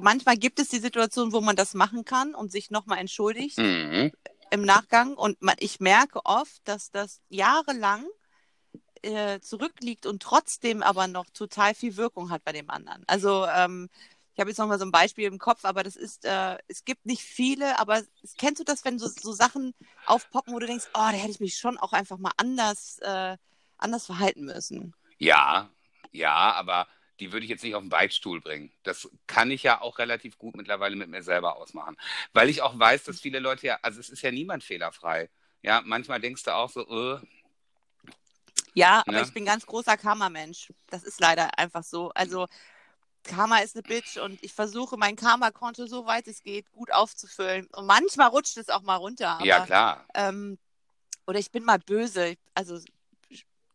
[0.00, 4.12] manchmal gibt es die Situation, wo man das machen kann und sich nochmal entschuldigt Mhm.
[4.50, 5.14] im Nachgang.
[5.14, 8.06] Und man, ich merke oft, dass das jahrelang
[9.02, 13.02] äh, zurückliegt und trotzdem aber noch total viel Wirkung hat bei dem anderen.
[13.06, 13.88] Also ähm,
[14.34, 16.84] ich habe jetzt noch mal so ein Beispiel im Kopf, aber das ist, äh, es
[16.84, 18.02] gibt nicht viele, aber
[18.36, 19.72] kennst du das, wenn so, so Sachen
[20.04, 23.38] aufpoppen, wo du denkst, oh, da hätte ich mich schon auch einfach mal anders, äh,
[23.78, 24.94] anders verhalten müssen.
[25.18, 25.70] Ja,
[26.12, 26.86] ja, aber
[27.18, 28.70] die würde ich jetzt nicht auf den Beichtstuhl bringen.
[28.82, 31.96] Das kann ich ja auch relativ gut mittlerweile mit mir selber ausmachen.
[32.34, 35.30] Weil ich auch weiß, dass viele Leute ja, also es ist ja niemand fehlerfrei.
[35.62, 37.20] Ja, manchmal denkst du auch so, äh,
[38.76, 39.22] Ja, aber Ja.
[39.22, 40.70] ich bin ganz großer Karma-Mensch.
[40.88, 42.10] Das ist leider einfach so.
[42.14, 42.46] Also
[43.22, 47.66] Karma ist eine Bitch und ich versuche mein Karma-Konto so weit es geht gut aufzufüllen.
[47.72, 49.30] Und manchmal rutscht es auch mal runter.
[49.30, 50.04] Aber, ja klar.
[50.14, 50.58] Ähm,
[51.26, 52.78] oder ich bin mal böse, also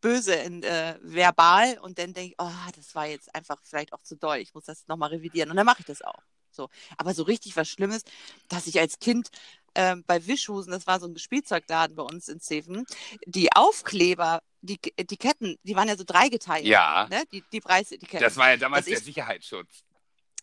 [0.01, 4.03] böse in, äh, verbal und dann denke ich, oh, das war jetzt einfach vielleicht auch
[4.03, 4.37] zu doll.
[4.37, 5.49] Ich muss das nochmal revidieren.
[5.49, 6.21] Und dann mache ich das auch.
[6.51, 6.69] So.
[6.97, 8.03] Aber so richtig was Schlimmes,
[8.49, 9.29] dass ich als Kind
[9.73, 12.85] ähm, bei Wischhusen, das war so ein Spielzeugladen bei uns in Zeven,
[13.25, 16.65] die Aufkleber, die Etiketten, die waren ja so dreigeteilt.
[16.65, 17.23] Ja, Ne?
[17.31, 18.19] Die, die Preisetiketten.
[18.19, 19.83] das war ja damals dass der ich- Sicherheitsschutz.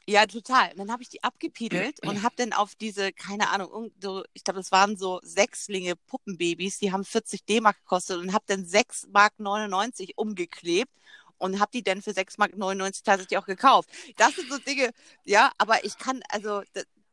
[0.06, 0.70] Ja, total.
[0.72, 4.42] Und dann habe ich die abgepiedelt und habe dann auf diese, keine Ahnung, so, ich
[4.42, 9.08] glaube, das waren so Sechslinge Puppenbabys, die haben 40 D-Mark gekostet und habe dann 6
[9.12, 10.90] Mark 99 umgeklebt
[11.36, 13.90] und habe die dann für 6 Mark 99 tatsächlich auch gekauft.
[14.16, 14.90] Das sind so Dinge,
[15.24, 16.62] ja, aber ich kann, also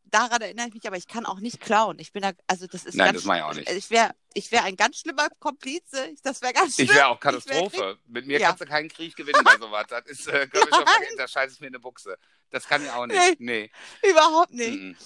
[0.06, 1.99] daran erinnere ich mich, aber ich kann auch nicht klauen.
[1.99, 3.70] Ich bin da, also das ist Nein, ganz, das mache ich auch nicht.
[3.70, 6.14] Ich wäre ich wär ein ganz schlimmer Komplize.
[6.24, 6.89] Das wäre ganz schlimm.
[6.89, 7.97] Ich wäre auch Ich wär Katastrophe.
[8.06, 8.47] Mit mir Ja.
[8.49, 9.86] kannst du keinen Krieg gewinnen bei sowas.
[9.89, 12.18] Das ist, äh, schon vergessen, da scheiße ich mir in eine Buchse.
[12.49, 13.39] Das kann ich auch nicht.
[13.39, 13.72] Nee.
[14.10, 14.78] Überhaupt nicht.
[14.78, 14.97] Mhm.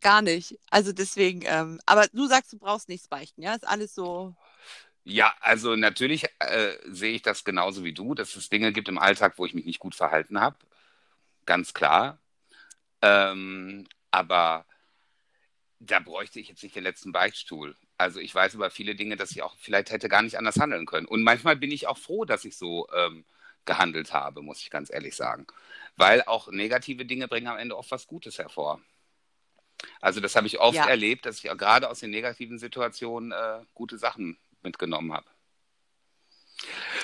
[0.00, 0.58] Gar nicht.
[0.70, 3.54] Also deswegen, ähm, aber du sagst, du brauchst nichts beichten, ja?
[3.54, 4.34] Ist alles so.
[5.04, 8.98] Ja, also natürlich äh, sehe ich das genauso wie du, dass es Dinge gibt im
[8.98, 10.56] Alltag, wo ich mich nicht gut verhalten habe.
[11.44, 12.18] Ganz klar.
[13.02, 14.64] Ähm, aber
[15.78, 17.76] da bräuchte ich jetzt nicht den letzten Beichtstuhl.
[17.98, 20.86] Also ich weiß über viele Dinge, dass ich auch vielleicht hätte gar nicht anders handeln
[20.86, 21.06] können.
[21.06, 23.24] Und manchmal bin ich auch froh, dass ich so ähm,
[23.64, 25.46] gehandelt habe, muss ich ganz ehrlich sagen.
[25.96, 28.80] Weil auch negative Dinge bringen am Ende oft was Gutes hervor.
[30.00, 30.86] Also das habe ich oft Ja.
[30.86, 35.26] erlebt, dass ich auch gerade aus den negativen Situationen äh, gute Sachen mitgenommen habe.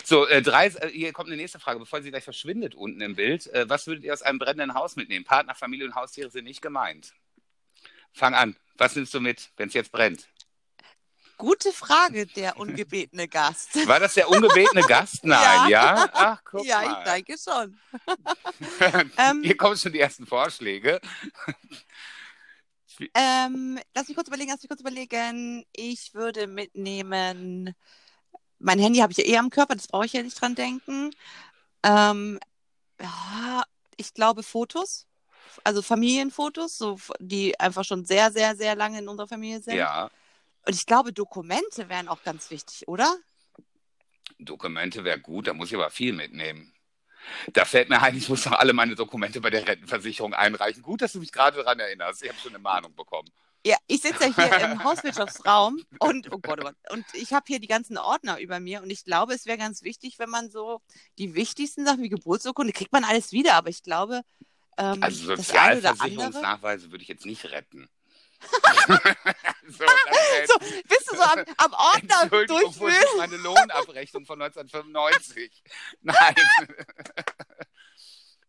[0.05, 3.15] So, äh, drei, äh, hier kommt eine nächste Frage, bevor sie gleich verschwindet unten im
[3.15, 3.47] Bild.
[3.49, 5.25] Äh, was würdet ihr aus einem brennenden Haus mitnehmen?
[5.25, 7.15] Partner, Familie und Haustiere sind nicht gemeint.
[8.13, 8.57] Fang an.
[8.77, 10.29] Was nimmst du mit, wenn es jetzt brennt?
[11.39, 13.75] Gute Frage, der ungebetene Gast.
[13.89, 15.21] War das der ungebetene Gast?
[15.25, 16.09] Nein, ja?
[16.13, 16.99] Ach, guck ja, mal.
[16.99, 17.79] ich denke schon.
[19.17, 21.01] Ähm, Hier kommen schon die ersten Vorschläge.
[23.15, 25.65] Ähm, lass mich kurz überlegen, lass mich kurz überlegen.
[25.73, 27.75] Ich würde mitnehmen.
[28.63, 31.11] Mein Handy habe ich ja eh am Körper, das brauche ich ja nicht dran denken.
[31.83, 32.39] Ähm,
[33.01, 33.65] ja,
[33.97, 35.07] ich glaube Fotos,
[35.65, 39.75] also Familienfotos, so, die einfach schon sehr, sehr, sehr lange in unserer Familie sind.
[39.75, 40.11] Ja,
[40.65, 43.17] Und ich glaube, Dokumente wären auch ganz wichtig, oder?
[44.39, 46.73] Dokumente wäre gut, da muss ich aber viel mitnehmen.
[47.53, 50.83] Da fällt mir ein, ich muss noch alle meine Dokumente bei der Rentenversicherung einreichen.
[50.83, 52.23] Gut, dass du mich gerade daran erinnerst.
[52.23, 53.29] Ich habe schon eine Mahnung bekommen.
[53.65, 57.45] Ja, ich sitze ja hier im Hauswirtschaftsraum und, oh Gott, oh Gott, und ich habe
[57.47, 60.51] hier die ganzen Ordner über mir und ich glaube, es wäre ganz wichtig, wenn man
[60.51, 60.81] so
[61.19, 64.23] die wichtigsten Sachen wie Geburtsurkunde, kriegt man alles wieder, aber ich glaube,
[64.79, 65.37] ähm, Also.
[65.37, 67.89] Sozialversicherungsnachweise würde ich jetzt nicht retten.
[69.69, 73.05] so, wäre So, bist du so am, am Ordner durchwühlen?
[73.17, 75.63] meine Lohnabrechnung von 1995?
[76.01, 76.35] Nein.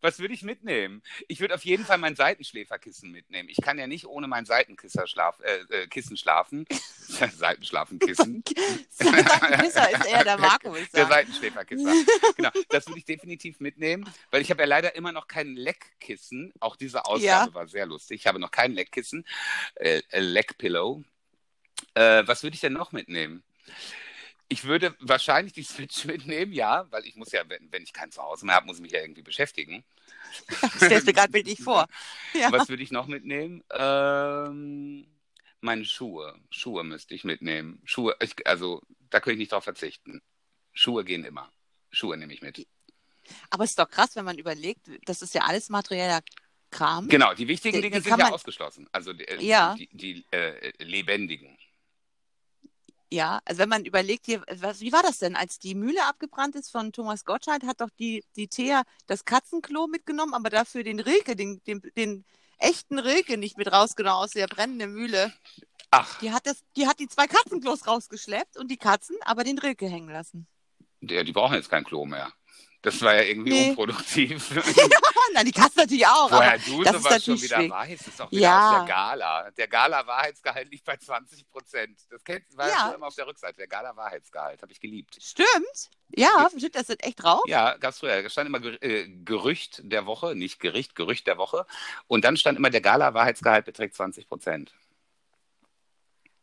[0.04, 1.02] Was würde ich mitnehmen?
[1.28, 3.48] Ich würde auf jeden Fall mein Seitenschläferkissen mitnehmen.
[3.48, 6.66] Ich kann ja nicht ohne mein Seitenkisser schlaf, äh, äh, Kissen schlafen.
[7.08, 8.44] Seitenschlafenkissen.
[8.44, 11.06] Kisser ist eher der Marco, Der.
[11.06, 11.90] Seitenschläferkisser.
[12.36, 16.52] genau, das würde ich definitiv mitnehmen, weil ich habe ja leider immer noch kein Leckkissen.
[16.60, 17.54] Auch diese Ausgabe Ja.
[17.54, 18.20] war sehr lustig.
[18.20, 19.26] Ich habe noch kein Leckkissen,
[19.76, 21.02] äh, äh, Leckpillow.
[21.94, 23.42] Äh, was würde ich denn noch mitnehmen?
[24.48, 28.10] Ich würde wahrscheinlich die Switch mitnehmen, ja, weil ich muss ja, wenn, wenn ich kein
[28.12, 29.84] Zuhause mehr habe, muss ich mich ja irgendwie beschäftigen.
[30.80, 31.86] Es mir gerade bildlich vor.
[32.34, 32.50] Ja.
[32.52, 33.62] Was würde ich noch mitnehmen?
[33.70, 35.06] Ähm,
[35.60, 36.38] meine Schuhe.
[36.50, 37.80] Schuhe müsste ich mitnehmen.
[37.84, 40.20] Schuhe, ich, also da könnte ich nicht drauf verzichten.
[40.72, 41.50] Schuhe gehen immer.
[41.90, 42.66] Schuhe nehme ich mit.
[43.50, 46.20] Aber es ist doch krass, wenn man überlegt, das ist ja alles materieller
[46.70, 47.08] Kram.
[47.08, 48.88] Genau, die wichtigen Die- Dinge die sind ja man- ausgeschlossen.
[48.92, 49.74] Also die, äh, Ja.
[49.78, 51.56] die, die äh, lebendigen.
[53.14, 56.56] Ja, also wenn man überlegt, hier, was, wie war das denn, als die Mühle abgebrannt
[56.56, 60.98] ist von Thomas Gottschalk, hat doch die, die Thea das Katzenklo mitgenommen, aber dafür den
[60.98, 62.24] Rilke, den, den, den
[62.58, 65.32] echten Rilke nicht mit rausgenommen aus der brennenden Mühle.
[65.92, 69.58] Ach, Die hat, das, die hat die zwei Katzenklos rausgeschleppt und die Katzen aber den
[69.60, 70.48] Rilke hängen lassen.
[71.00, 72.32] der, die brauchen jetzt kein Klo mehr.
[72.84, 73.68] Das war ja irgendwie Nee.
[73.70, 74.50] unproduktiv.
[75.32, 76.28] Nein, die kannst du natürlich auch.
[76.28, 77.70] Vorher du das ist schon wieder schwierig.
[77.72, 78.70] weiß, ist doch wieder Ja.
[78.82, 79.50] aus der Gala.
[79.52, 81.98] Der Gala-Wahrheitsgehalt liegt bei 20 Prozent.
[82.10, 82.90] Das kennst, war Ja.
[82.92, 83.56] immer auf der Rückseite.
[83.56, 85.16] Der Gala-Wahrheitsgehalt habe ich geliebt.
[85.20, 85.48] Stimmt.
[86.10, 87.40] Ja, stimmt, das echt drauf.
[87.46, 88.22] Ja, gab's früher.
[88.22, 91.66] Da stand immer äh, Gerücht der Woche, nicht Gericht, Gerücht der Woche.
[92.06, 94.72] Und dann stand immer, der Gala-Wahrheitsgehalt beträgt 20 Prozent.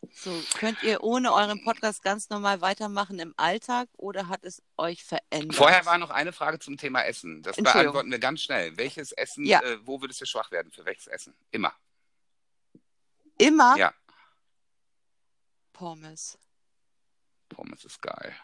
[0.10, 5.04] So, könnt ihr ohne euren Podcast ganz normal weitermachen im Alltag oder hat es euch
[5.04, 5.56] verändert?
[5.56, 7.44] Vorher war noch eine Frage zum Thema Essen.
[7.44, 8.76] Das beantworten wir ganz schnell.
[8.78, 9.62] Welches Essen, Ja.
[9.62, 10.72] äh, wo würdest du schwach werden?
[10.72, 11.36] Für welches Essen?
[11.52, 11.74] Immer.
[13.38, 13.94] Immer Ja.
[15.74, 16.38] Pommes.
[17.50, 18.36] Pommes ist geil.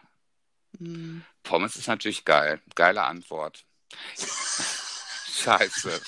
[0.78, 1.24] Hm.
[1.42, 2.60] Pommes ist natürlich geil.
[2.74, 3.64] Geile Antwort.
[4.16, 6.00] Scheiße.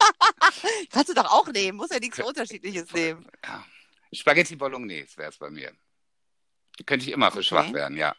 [0.90, 3.26] Kannst du doch auch nehmen, muss ja nichts Unterschiedliches nehmen.
[3.44, 3.64] Ja.
[4.14, 5.72] Spaghetti Bolognese wäre es bei mir.
[6.86, 7.46] Könnte ich immer für Okay.
[7.48, 8.14] schwach werden, ja.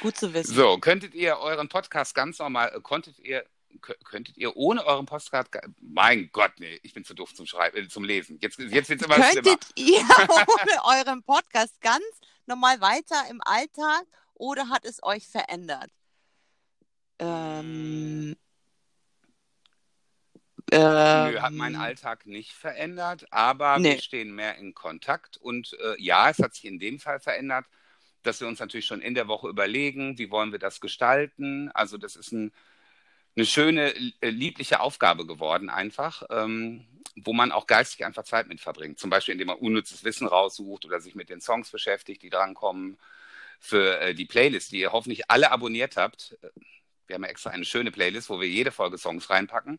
[0.00, 0.54] Gut zu wissen.
[0.54, 3.44] So, könntet ihr euren Podcast ganz normal, äh, konntet ihr,
[3.80, 7.76] kö- könntet ihr ohne euren Podcast, mein Gott, nee, ich bin zu doof zum Schreiben,
[7.76, 8.38] äh, zum Lesen.
[8.40, 9.32] Jetzt, jetzt wird es immer schlimmer.
[9.42, 12.04] Könntet ihr ohne euren Podcast ganz
[12.46, 15.90] normal weiter im Alltag oder hat es euch verändert?
[17.18, 18.36] Ähm,
[20.72, 23.94] ähm, Nö, hat meinen Alltag nicht verändert, aber Nee.
[23.96, 27.66] wir stehen mehr in Kontakt und äh, ja, es hat sich in dem Fall verändert,
[28.22, 31.70] dass wir uns natürlich schon in der Woche überlegen, wie wollen wir das gestalten.
[31.74, 32.52] Also das ist ein,
[33.36, 38.60] eine schöne, äh, liebliche Aufgabe geworden einfach, ähm, wo man auch geistig einfach Zeit mit
[38.60, 38.98] verbringt.
[38.98, 42.98] Zum Beispiel, indem man unnützes Wissen raussucht oder sich mit den Songs beschäftigt, die drankommen.
[43.60, 46.36] Für äh, die Playlist, die ihr hoffentlich alle abonniert habt.
[46.42, 46.48] Äh,
[47.06, 49.78] Wir haben ja extra eine schöne Playlist, wo wir jede Folge Songs reinpacken.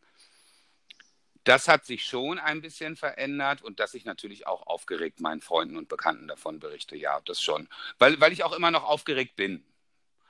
[1.44, 5.78] Das hat sich schon ein bisschen verändert und dass ich natürlich auch aufgeregt meinen Freunden
[5.78, 6.96] und Bekannten davon berichte.
[6.96, 7.68] Ja, das schon.
[7.98, 9.64] Weil, weil ich auch immer noch aufgeregt bin.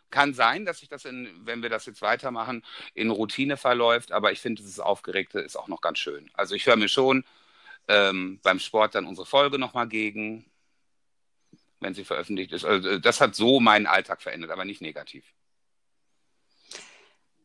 [0.10, 4.32] Kann sein, dass sich das, in, wenn wir das jetzt weitermachen, in Routine verläuft, aber
[4.32, 6.30] ich finde, dieses Aufgeregte ist auch noch ganz schön.
[6.34, 7.24] Also ich höre mir schon
[7.88, 10.46] ähm, beim Sport dann unsere Folge nochmal gegen,
[11.80, 12.66] wenn sie veröffentlicht ist.
[12.66, 15.26] Also das hat so meinen Alltag verändert, aber nicht negativ.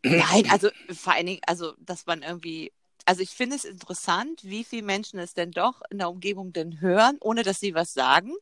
[0.02, 2.72] Nein, also vor allen Dingen, also dass man irgendwie,
[3.06, 6.80] also ich finde es interessant, wie viele Menschen es denn doch in der Umgebung denn
[6.80, 8.32] hören, ohne dass sie was sagen.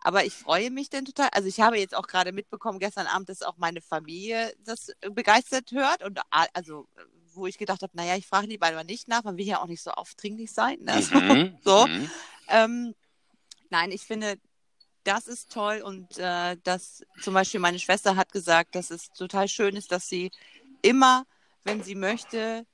[0.00, 1.28] Aber ich freue mich denn total.
[1.32, 5.72] Also ich habe jetzt auch gerade mitbekommen gestern Abend, dass auch meine Familie das begeistert
[5.72, 6.86] hört und a- also
[7.32, 9.60] wo ich gedacht habe, naja, ich frage die beiden mal nicht nach, man will ja
[9.60, 10.78] auch nicht so aufdringlich sein.
[10.80, 10.92] Ne?
[11.12, 11.86] Mhm, So.
[11.86, 12.10] mhm.
[12.48, 12.94] Ähm,
[13.70, 14.38] nein, ich finde,
[15.04, 19.48] das ist toll und äh, dass zum Beispiel meine Schwester hat gesagt, dass es total
[19.48, 20.30] schön ist, dass sie
[20.82, 21.26] immer,
[21.64, 22.66] wenn sie möchte,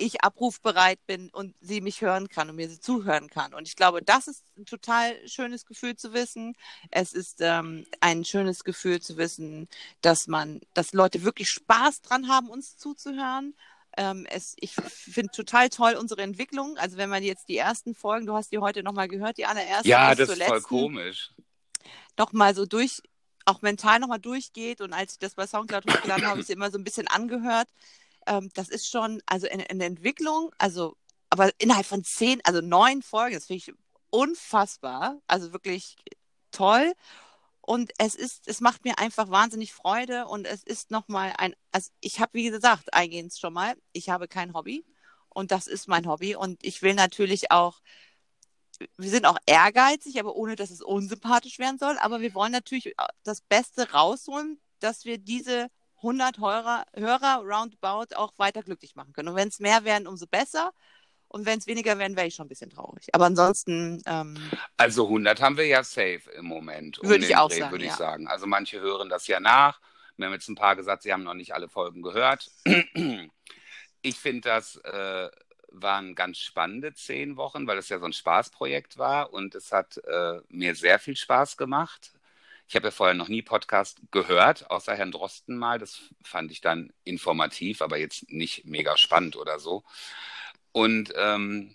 [0.00, 3.54] ich abrufbereit bin und sie mich hören kann und mir zuhören kann.
[3.54, 6.54] Und ich glaube, das ist ein total schönes Gefühl zu wissen.
[6.90, 9.68] Es ist ähm, ein schönes Gefühl zu wissen,
[10.00, 13.54] dass man, dass Leute wirklich Spaß dran haben, uns zuzuhören.
[13.96, 16.76] Ähm, es, ich finde total toll unsere Entwicklung.
[16.78, 19.88] Also wenn man jetzt die ersten Folgen, du hast die heute nochmal gehört, die allerersten
[19.88, 21.32] Ja, das ist voll komisch.
[22.18, 23.02] noch mal so durch,
[23.44, 24.80] auch mental noch mal durchgeht.
[24.80, 27.08] Und als ich das bei Soundcloud hochgeladen habe, habe ich es immer so ein bisschen
[27.08, 27.68] angehört.
[28.30, 30.96] Ähm, das ist schon, also in, in Entwicklung, also,
[31.30, 33.74] aber innerhalb von zehn, also neun Folgen, das finde ich
[34.10, 35.20] unfassbar.
[35.26, 35.96] Also wirklich
[36.52, 36.94] toll.
[37.60, 41.90] Und es ist, es macht mir einfach wahnsinnig Freude und es ist nochmal ein, also
[42.00, 44.84] ich habe, wie gesagt, eingehend schon mal, ich habe kein Hobby
[45.28, 47.80] und das ist mein Hobby und ich will natürlich auch
[48.96, 51.98] wir sind auch ehrgeizig, aber ohne, dass es unsympathisch werden soll.
[51.98, 55.68] Aber wir wollen natürlich das Beste rausholen, dass wir diese
[56.02, 59.28] 100 Hörer, Hörer roundabout auch weiter glücklich machen können.
[59.28, 60.72] Und wenn es mehr werden, umso besser.
[61.28, 63.08] Und wenn es weniger werden, wäre ich schon ein bisschen traurig.
[63.14, 64.36] Aber ansonsten, ähm,
[64.76, 66.98] Also 100 haben wir ja safe im Moment.
[66.98, 67.96] um Würde ich auch Dreh, sagen, Würde ich ja.
[67.96, 68.26] sagen.
[68.26, 69.80] Also manche hören das ja nach.
[70.16, 72.50] Wir haben jetzt ein paar gesagt, sie haben noch nicht alle Folgen gehört.
[74.02, 75.28] Ich finde, das äh,
[75.68, 79.98] waren ganz spannende zehn Wochen, weil es ja so ein Spaßprojekt war und es hat
[79.98, 82.12] äh, mir sehr viel Spaß gemacht.
[82.70, 85.80] Ich habe ja vorher noch nie Podcast gehört, außer Herrn Drosten mal.
[85.80, 89.82] Das fand ich dann informativ, aber jetzt nicht mega spannend oder so.
[90.70, 91.74] Und ähm,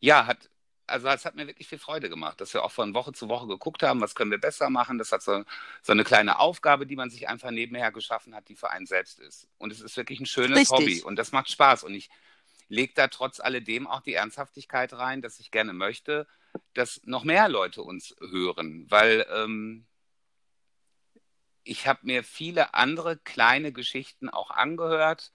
[0.00, 0.50] ja, hat,
[0.88, 3.46] also es hat mir wirklich viel Freude gemacht, dass wir auch von Woche zu Woche
[3.46, 4.98] geguckt haben, was können wir besser machen.
[4.98, 5.44] Das hat so,
[5.80, 9.20] so eine kleine Aufgabe, die man sich einfach nebenher geschaffen hat, die für einen selbst
[9.20, 9.46] ist.
[9.58, 10.76] Und es ist wirklich ein schönes Richtig.
[10.76, 11.84] Hobby und das macht Spaß.
[11.84, 12.10] Und ich
[12.66, 16.26] lege da trotz alledem auch die Ernsthaftigkeit rein, dass ich gerne möchte,
[16.74, 19.86] dass noch mehr Leute uns hören, weil ähm,
[21.64, 25.32] ich habe mir viele andere kleine Geschichten auch angehört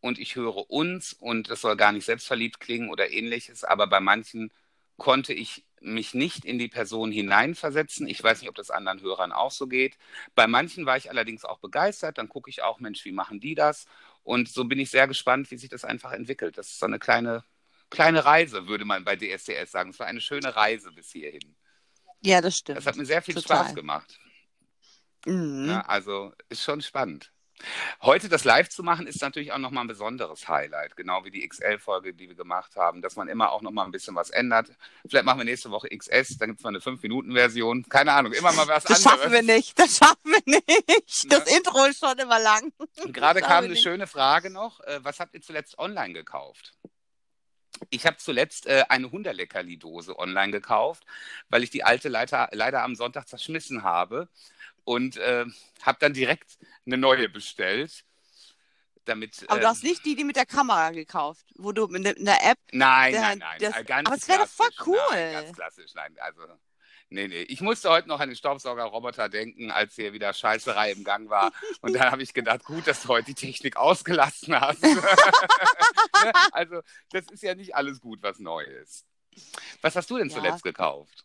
[0.00, 4.00] und ich höre uns und das soll gar nicht selbstverliebt klingen oder ähnliches, aber bei
[4.00, 4.52] manchen
[4.96, 8.06] konnte ich mich nicht in die Person hineinversetzen.
[8.06, 9.98] Ich weiß nicht, ob das anderen Hörern auch so geht.
[10.34, 12.18] Bei manchen war ich allerdings auch begeistert.
[12.18, 13.86] Dann gucke ich auch, Mensch, wie machen die das?
[14.22, 16.56] Und so bin ich sehr gespannt, wie sich das einfach entwickelt.
[16.56, 17.44] Das ist so eine kleine,
[17.90, 19.90] kleine Reise, würde man bei DSDS sagen.
[19.90, 21.56] Es war eine schöne Reise bis hierhin.
[22.20, 22.78] Ja, das stimmt.
[22.78, 23.64] Das hat mir sehr viel Total.
[23.64, 24.20] Spaß gemacht.
[25.26, 25.68] Mhm.
[25.68, 27.32] Ja, also ist schon spannend.
[28.00, 31.46] Heute das live zu machen, ist natürlich auch nochmal ein besonderes Highlight, genau wie die
[31.48, 34.70] XL-Folge, die wir gemacht haben, dass man immer auch nochmal ein bisschen was ändert.
[35.08, 37.88] Vielleicht machen wir nächste Woche XS, dann gibt es mal eine 5-Minuten-Version.
[37.88, 39.20] Keine Ahnung, immer mal was Das anderes.
[39.22, 41.32] schaffen wir nicht, das schaffen wir nicht.
[41.32, 41.56] Das Ne?
[41.56, 42.72] Intro ist schon immer lang.
[43.00, 43.82] Und gerade Das kam eine nicht.
[43.82, 44.80] schöne Frage noch.
[44.80, 46.72] Äh, was habt ihr zuletzt online gekauft?
[47.90, 51.04] Ich habe zuletzt äh, eine Hunderleckerli-Dose online gekauft,
[51.48, 54.28] weil ich die alte leider, leider am Sonntag zerschmissen habe
[54.84, 55.44] und äh,
[55.82, 58.04] habe dann direkt eine neue bestellt.
[59.04, 62.38] Damit, Aber du hast nicht die, die mit der Kamera gekauft, wo du mit einer
[62.44, 62.58] App.
[62.70, 63.58] Nein, Der- nein, nein.
[63.60, 65.42] das- äh, aber es wäre doch voll klassisch, Nein, cool.
[65.42, 66.16] ganz klassisch, nein.
[66.20, 66.40] Also,
[67.08, 67.42] nee, nee.
[67.42, 71.50] Ich musste heute noch an den Staubsaugerroboter denken, als hier wieder Scheißerei im Gang war.
[71.80, 74.84] Und dann habe ich gedacht, gut, dass du heute die Technik ausgelassen hast.
[76.52, 79.04] Also, das ist ja nicht alles gut, was neu ist.
[79.80, 80.36] Was hast du denn Ja.
[80.36, 81.24] zuletzt gekauft?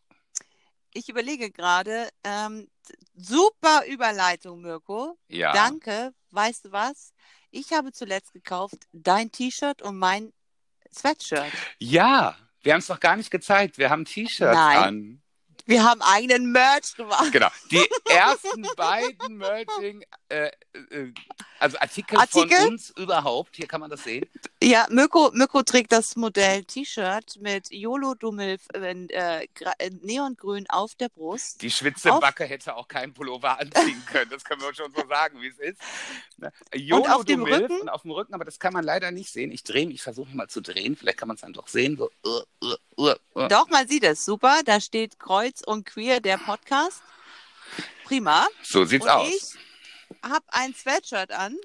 [0.98, 2.68] Ich überlege gerade, ähm,
[3.14, 5.16] super Überleitung, Mirko.
[5.28, 5.54] Ja.
[5.54, 6.12] Danke.
[6.32, 7.14] Weißt du was?
[7.52, 10.34] Ich habe zuletzt gekauft dein T-Shirt und mein
[10.92, 11.52] Sweatshirt.
[11.78, 13.78] Ja, wir haben es noch gar nicht gezeigt.
[13.78, 15.22] Wir haben T-Shirts an.
[15.68, 17.32] Wir haben eigenen Merch gemacht.
[17.32, 17.50] Genau.
[17.72, 21.14] Die ersten beiden Merging, äh, äh,
[21.60, 22.58] also Artikel, Artikel?
[22.58, 23.56] von uns überhaupt.
[23.58, 24.26] Hier kann man das sehen.
[24.64, 30.96] Ja, Mirko, Mirko trägt das Modell T-Shirt mit YOLO Dummel äh, gra- äh, neongrün auf
[30.96, 31.62] der Brust.
[31.62, 34.32] Die Auf- Schwitzebacke hätte auch keinen Pullover anziehen können.
[34.32, 35.82] Das können wir schon so sagen, wie es ist.
[36.38, 36.52] Ne?
[36.74, 37.82] YOLO auf dem du Milf Rücken?
[37.82, 39.52] Und auf dem Rücken, aber das kann man leider nicht sehen.
[39.52, 40.96] Ich drehe ich versuche mal zu drehen.
[40.96, 41.98] Vielleicht kann man es dann doch sehen.
[41.98, 42.42] So, uh,
[42.98, 43.48] uh, uh.
[43.50, 44.24] Doch, man sieht es.
[44.24, 44.62] Super.
[44.66, 47.02] Da steht Kreuz und Queer, der Podcast.
[48.06, 48.48] Prima.
[48.64, 49.28] so sieht's und aus.
[49.28, 49.58] ich
[50.24, 51.56] habe ein Sweatshirt an.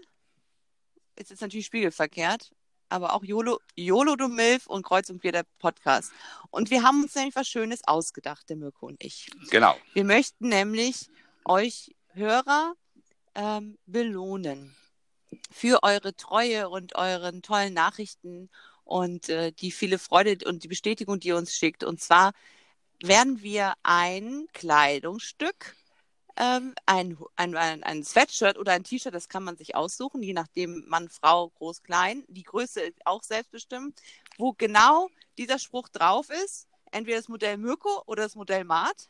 [1.16, 2.52] Ist jetzt natürlich spiegelverkehrt.
[2.88, 6.12] Aber auch YOLO, YOLO du Milf und Kreuz und Queer, der Podcast.
[6.50, 9.30] Und wir haben uns nämlich was Schönes ausgedacht, der Mirko und ich.
[9.50, 9.74] Genau.
[9.94, 11.08] Wir möchten nämlich
[11.46, 12.74] euch Hörer
[13.34, 14.76] ähm, belohnen
[15.50, 18.50] für eure Treue und euren tollen Nachrichten
[18.84, 21.84] und äh, die viele Freude und die Bestätigung, die ihr uns schickt.
[21.84, 22.32] Und zwar
[23.06, 25.76] werden wir ein Kleidungsstück,
[26.36, 30.84] ähm, ein, ein, ein, Sweatshirt oder ein T-Shirt, das kann man sich aussuchen, je nachdem
[30.88, 32.24] Mann, Frau, groß, klein.
[32.28, 34.00] Die Größe auch selbstbestimmt,
[34.38, 36.68] wo genau dieser Spruch drauf ist.
[36.90, 39.08] Entweder das Modell Mirko oder das Modell Mart.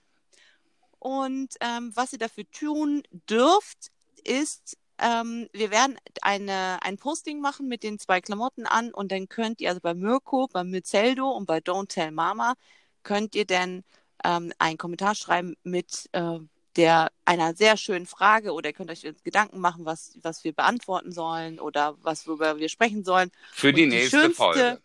[0.99, 3.91] Und ähm, was ihr dafür tun dürft,
[4.25, 9.29] ist, ähm, wir werden eine, ein Posting machen mit den zwei Klamotten an und dann
[9.29, 12.55] könnt ihr, also bei Mirko, bei Myzeldo und bei Don't Tell Mama,
[13.03, 13.85] könnt ihr dann
[14.25, 16.39] ähm, einen Kommentar schreiben mit äh,
[16.77, 21.13] der einer sehr schönen Frage oder ihr könnt euch Gedanken machen, was, was wir beantworten
[21.13, 23.31] sollen oder was worüber wir sprechen sollen.
[23.53, 24.81] Für die Und die nächste schönste- Folge.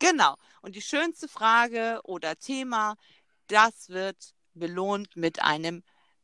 [0.00, 0.34] Genau.
[0.62, 2.96] Und die schönste Frage oder Thema,
[3.46, 4.16] das wird
[4.54, 5.82] belohnt mit einem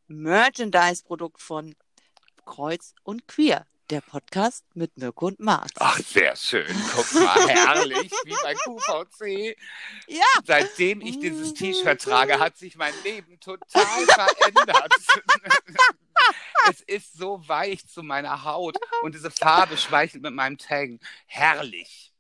[0.09, 1.75] Merchandise-Produkt von
[2.45, 5.73] Kreuz und Queer, der Podcast mit Mirko und Mart.
[5.79, 6.75] Ach, sehr schön.
[6.95, 9.57] Guck mal, herrlich, wie bei QVC.
[10.07, 10.23] Ja.
[10.45, 14.95] Seitdem ich dieses T-Shirt trage, hat sich mein Leben total verändert.
[16.71, 21.01] es ist so weich zu meiner Haut und diese Farbe schmeichelt mit meinem Tang.
[21.27, 22.13] Herrlich.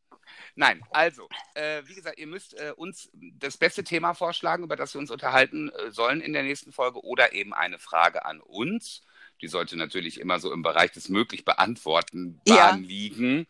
[0.56, 4.94] Nein, also, äh, wie gesagt, ihr müsst äh, uns das beste Thema vorschlagen, über das
[4.94, 9.02] wir uns unterhalten äh, sollen in der nächsten Folge oder eben eine Frage an uns.
[9.44, 12.46] Die sollte natürlich immer so im Bereich des möglich Beantwortenbaren
[12.82, 12.88] Ja.
[12.88, 13.46] liegen.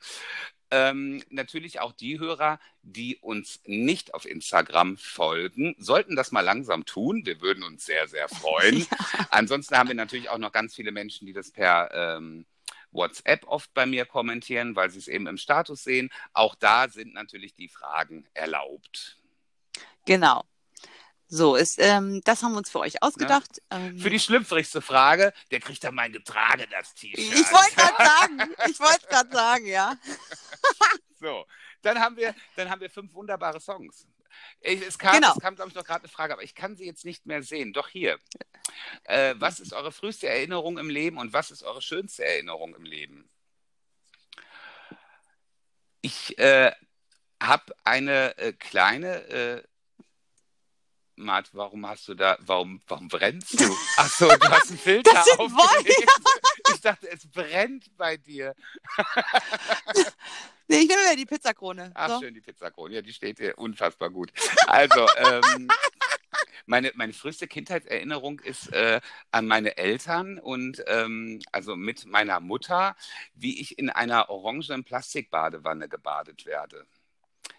[0.73, 6.85] Ähm, natürlich auch die Hörer, die uns nicht auf Instagram folgen, sollten das mal langsam
[6.85, 7.25] tun.
[7.25, 8.85] Wir würden uns sehr, sehr freuen.
[9.31, 12.45] Ansonsten haben wir natürlich auch noch ganz viele Menschen, die das per ähm,
[12.91, 16.11] WhatsApp oft bei mir kommentieren, weil sie es eben im Status sehen.
[16.33, 19.17] Auch da sind natürlich die Fragen erlaubt.
[20.07, 20.45] Genau.
[21.37, 23.61] So, ist, ähm, das haben wir uns für euch ausgedacht.
[23.69, 27.19] Ähm, Für die schlüpfrigste Frage, der kriegt dann mein Getrage, das T-Shirt.
[27.19, 29.97] ich wollte gerade sagen, ich wollte gerade sagen, ja.
[31.19, 31.45] So,
[31.83, 34.07] dann haben wir, dann haben wir fünf wunderbare Songs.
[34.61, 35.33] Ich, es kam, Genau.
[35.33, 37.43] es kam glaube ich, noch gerade eine Frage, aber ich kann sie jetzt nicht mehr
[37.43, 37.73] sehen.
[37.73, 38.21] Doch hier.
[39.03, 42.85] Äh, was ist eure früheste Erinnerung im Leben und was ist eure schönste Erinnerung im
[42.85, 43.29] Leben?
[46.01, 46.71] Ich äh,
[47.43, 49.65] habe eine äh, kleine.
[51.17, 53.65] Mart, warum hast du da, warum, warum brennst du?
[53.97, 56.11] Achso, du hast einen Filter aufgelegt.
[56.73, 58.55] Ich dachte, es brennt bei dir.
[60.67, 61.91] Nee, ich nehme mir die Pizzakrone.
[61.95, 62.21] Ach, So.
[62.23, 62.95] schön, die Pizzakrone.
[62.95, 64.33] Ja, die steht hier unfassbar gut.
[64.67, 65.69] Also, ähm,
[66.65, 72.97] meine, meine früheste Kindheitserinnerung ist äh, an meine Eltern und ähm, also mit meiner Mutter,
[73.35, 76.87] wie ich in einer orangenen Plastikbadewanne gebadet werde.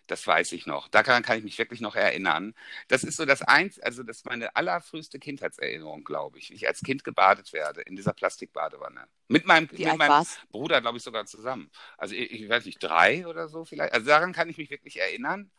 [0.07, 0.87] Das weiß ich noch.
[0.87, 2.53] Daran kann ich mich wirklich noch erinnern.
[2.87, 6.67] Das ist so das eins, also das ist meine allerfrüheste Kindheitserinnerung, glaube ich, wie ich
[6.67, 9.07] als Kind gebadet werde in dieser Plastikbadewanne.
[9.27, 11.71] Mit meinem, mit meinem Bruder, glaube ich, sogar zusammen.
[11.97, 13.93] Also ich, ich, weiß nicht, drei oder so vielleicht.
[13.93, 15.49] Also daran kann ich mich wirklich erinnern.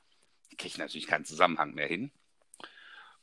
[0.51, 2.13] Ich kriege natürlich keinen Zusammenhang mehr hin.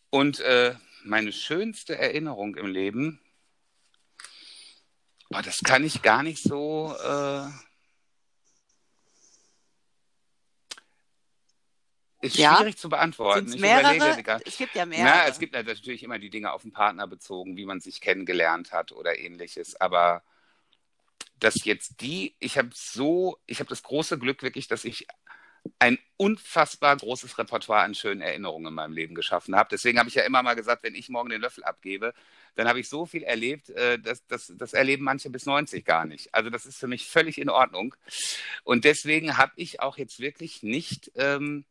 [0.10, 3.22] Und äh, meine schönste Erinnerung im Leben,
[5.30, 6.96] boah, das kann ich gar nicht so.
[7.02, 7.48] Äh,
[12.24, 12.56] Ist ja.
[12.56, 13.52] schwierig zu beantworten.
[13.54, 13.98] Ich mehrere?
[13.98, 15.06] überlege, es gibt ja mehrere.
[15.06, 18.72] Na, es gibt natürlich immer die Dinge auf den Partner bezogen, wie man sich kennengelernt
[18.72, 19.80] hat oder ähnliches.
[19.82, 20.24] Aber
[21.40, 25.06] dass jetzt die, ich habe so, ich habe das große Glück wirklich, dass ich
[25.80, 29.70] ein unfassbar großes Repertoire an schönen Erinnerungen in meinem Leben geschaffen habe.
[29.72, 32.14] Deswegen habe ich ja immer mal gesagt, wenn ich morgen den Löffel abgebe,
[32.56, 36.06] dann habe ich so viel erlebt, äh, dass, dass, das erleben manche bis 90 gar
[36.06, 36.34] nicht.
[36.34, 37.96] Also das ist für mich völlig in Ordnung.
[38.64, 41.66] Und deswegen habe ich auch jetzt wirklich nicht ähm,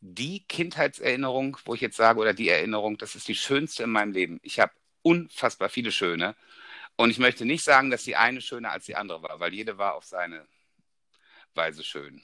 [0.00, 4.12] die Kindheitserinnerung, wo ich jetzt sage, oder die Erinnerung, das ist die schönste in meinem
[4.12, 4.38] Leben.
[4.42, 4.72] Ich habe
[5.02, 6.36] unfassbar viele schöne.
[6.96, 9.78] Und ich möchte nicht sagen, dass die eine schöner als die andere war, weil jede
[9.78, 10.46] war auf seine
[11.54, 12.22] Weise schön.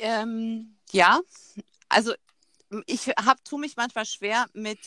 [0.00, 1.20] Ähm, ja,
[1.88, 2.14] also
[2.86, 4.78] ich hab, tue mich manchmal schwer mit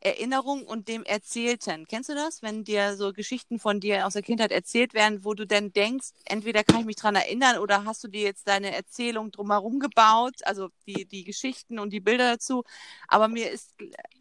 [0.00, 1.86] Erinnerung und dem Erzählten.
[1.86, 5.34] Kennst du das, wenn dir so Geschichten von dir aus der Kindheit erzählt werden, wo
[5.34, 8.74] du dann denkst, entweder kann ich mich dran erinnern oder hast du dir jetzt deine
[8.74, 12.64] Erzählung drumherum gebaut, also die, die Geschichten und die Bilder dazu.
[13.08, 13.74] Aber mir ist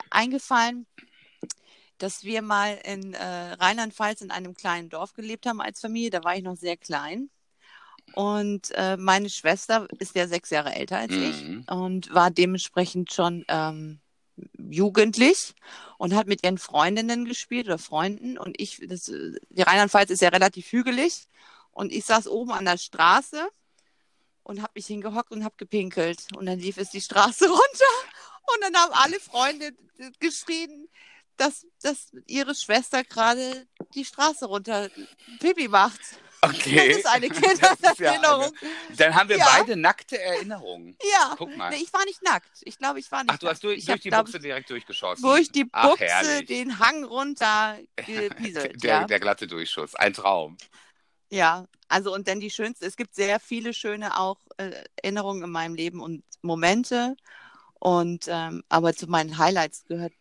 [0.10, 0.86] eingefallen,
[1.98, 6.10] dass wir mal in äh, Rheinland-Pfalz in einem kleinen Dorf gelebt haben als Familie.
[6.10, 7.30] Da war ich noch sehr klein.
[8.14, 11.24] Und äh, meine Schwester ist ja sechs Jahre älter als mhm.
[11.24, 14.00] ich und war dementsprechend schon ähm,
[14.58, 15.54] jugendlich
[15.98, 18.38] und hat mit ihren Freundinnen gespielt oder Freunden.
[18.38, 21.28] Und ich, das, die Rheinland-Pfalz ist ja relativ hügelig.
[21.72, 23.48] Und ich saß oben an der Straße
[24.44, 26.20] und habe mich hingehockt und habe gepinkelt.
[26.36, 27.94] Und dann lief es die Straße runter.
[28.54, 29.72] Und dann haben alle Freunde
[30.20, 30.90] geschrien,
[31.38, 34.90] dass, dass ihre Schwester gerade die Straße runter
[35.40, 36.00] Pipi macht.
[36.42, 36.90] Okay.
[36.90, 38.54] Das ist eine Kindererinnerung.
[38.96, 39.46] Dann haben wir ja.
[39.58, 40.98] beide nackte Erinnerungen.
[41.12, 41.36] Ja.
[41.38, 41.70] Guck mal.
[41.70, 42.62] Nee, ich war nicht nackt.
[42.62, 45.22] Ich glaube, ich war nicht Ach, du hast durch, durch die Buchse direkt durchgeschossen.
[45.24, 48.82] Durch die Buchse den Hang runter gepieselt.
[48.84, 49.04] der, ja.
[49.06, 49.96] der glatte Durchschuss.
[49.96, 50.58] Ein Traum.
[51.30, 54.72] Ja, also und dann die schönste, es gibt sehr viele schöne auch äh,
[55.02, 57.16] Erinnerungen in meinem Leben und Momente.
[57.80, 60.14] Und ähm, aber zu meinen Highlights gehört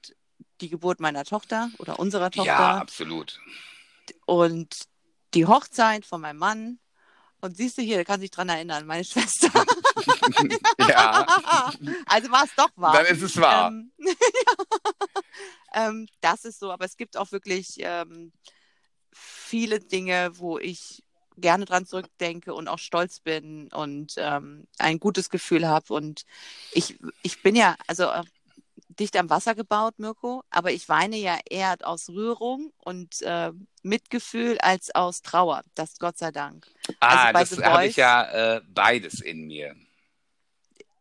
[0.60, 2.50] die Geburt meiner Tochter oder unserer Tochter.
[2.50, 3.40] Ja, absolut.
[4.26, 4.88] Und
[5.34, 6.78] die Hochzeit von meinem Mann.
[7.40, 9.50] Und siehst du hier, kann sich dran erinnern, meine Schwester.
[10.78, 11.26] ja.
[12.06, 12.94] Also war es doch wahr.
[12.94, 13.68] Dann ist es wahr.
[13.68, 13.92] Ähm,
[15.74, 18.32] ähm, das ist so, aber es gibt auch wirklich ähm,
[19.12, 21.04] viele Dinge, wo ich
[21.36, 25.94] gerne dran zurückdenke und auch stolz bin und ähm, ein gutes Gefühl habe.
[25.94, 26.24] Und
[26.72, 28.24] ich, ich bin ja, also äh,
[28.98, 34.58] dicht am Wasser gebaut, Mirko, aber ich weine ja eher aus Rührung und äh, Mitgefühl
[34.58, 35.62] als aus Trauer.
[35.74, 36.66] Das Gott sei Dank.
[37.00, 39.74] Ah, also das habe ich ja äh, beides in mir.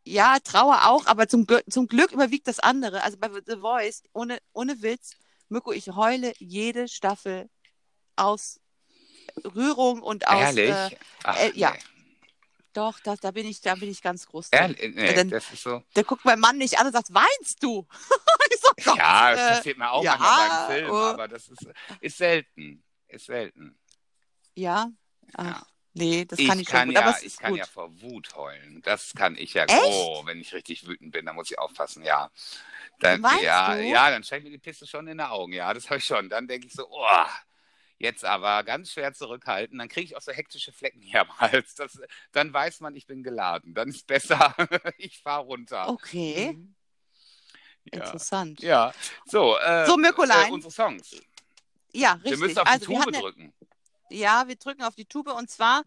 [0.04, 3.04] Ja, Trauer auch, aber zum, zum Glück überwiegt das andere.
[3.04, 5.12] Also bei The Voice, ohne, ohne Witz,
[5.50, 7.50] Mirko, ich heule jede Staffel
[8.16, 8.60] aus
[9.43, 10.56] Rührung und aus.
[10.56, 10.70] Ehrlich?
[10.70, 11.72] Äh, Ach, äh, ja.
[11.72, 11.80] Nee.
[12.78, 14.50] Doch, das, da bin ich, da bin ich ganz groß.
[14.52, 14.94] Ehrlich?
[14.94, 15.82] Nee, dann, das ist so.
[15.96, 17.88] Der guckt mein Mann nicht an und sagt, weinst du?
[18.84, 20.96] so, ja, das äh, passiert mir auch ja, manchmal beim Film, oh.
[20.96, 21.66] aber das ist,
[22.02, 22.84] ist selten.
[23.08, 23.80] Ist selten.
[24.54, 24.92] Ja?
[25.34, 25.68] Ach, ja.
[25.94, 27.58] Nee, das kann ich, ich kann gut, ja, ich kann gut.
[27.58, 28.84] ja vor Wut heulen.
[28.84, 29.64] Das kann ich ja.
[29.64, 29.76] Echt?
[29.84, 32.30] Oh, wenn ich richtig wütend bin, dann muss ich aufpassen, ja.
[33.00, 33.82] Dann, ja, du?
[33.82, 36.30] ja, dann scheint mir die Piste schon in den Augen, ja, das habe ich schon.
[36.30, 37.26] Dann denke ich so, oh,
[38.00, 41.76] Jetzt aber ganz schwer zurückhalten, dann kriege ich auch so hektische Flecken hier am Hals.
[41.76, 42.00] Das,
[42.32, 43.74] dann weiß man, ich bin geladen.
[43.74, 44.56] Dann ist besser,
[44.98, 45.89] ich fahre runter.
[45.89, 46.54] Okay.
[46.54, 46.76] Mhm.
[47.91, 48.04] Ja.
[48.04, 48.62] Interessant.
[48.62, 48.93] Ja.
[49.26, 50.50] So, äh, so Mirkolein.
[50.50, 51.16] Äh, unsere Songs.
[51.93, 52.32] Ja, richtig.
[52.32, 53.54] Wir müssen auf die also, Tube drücken.
[54.10, 55.84] Ja, wir drücken auf die Tube und zwar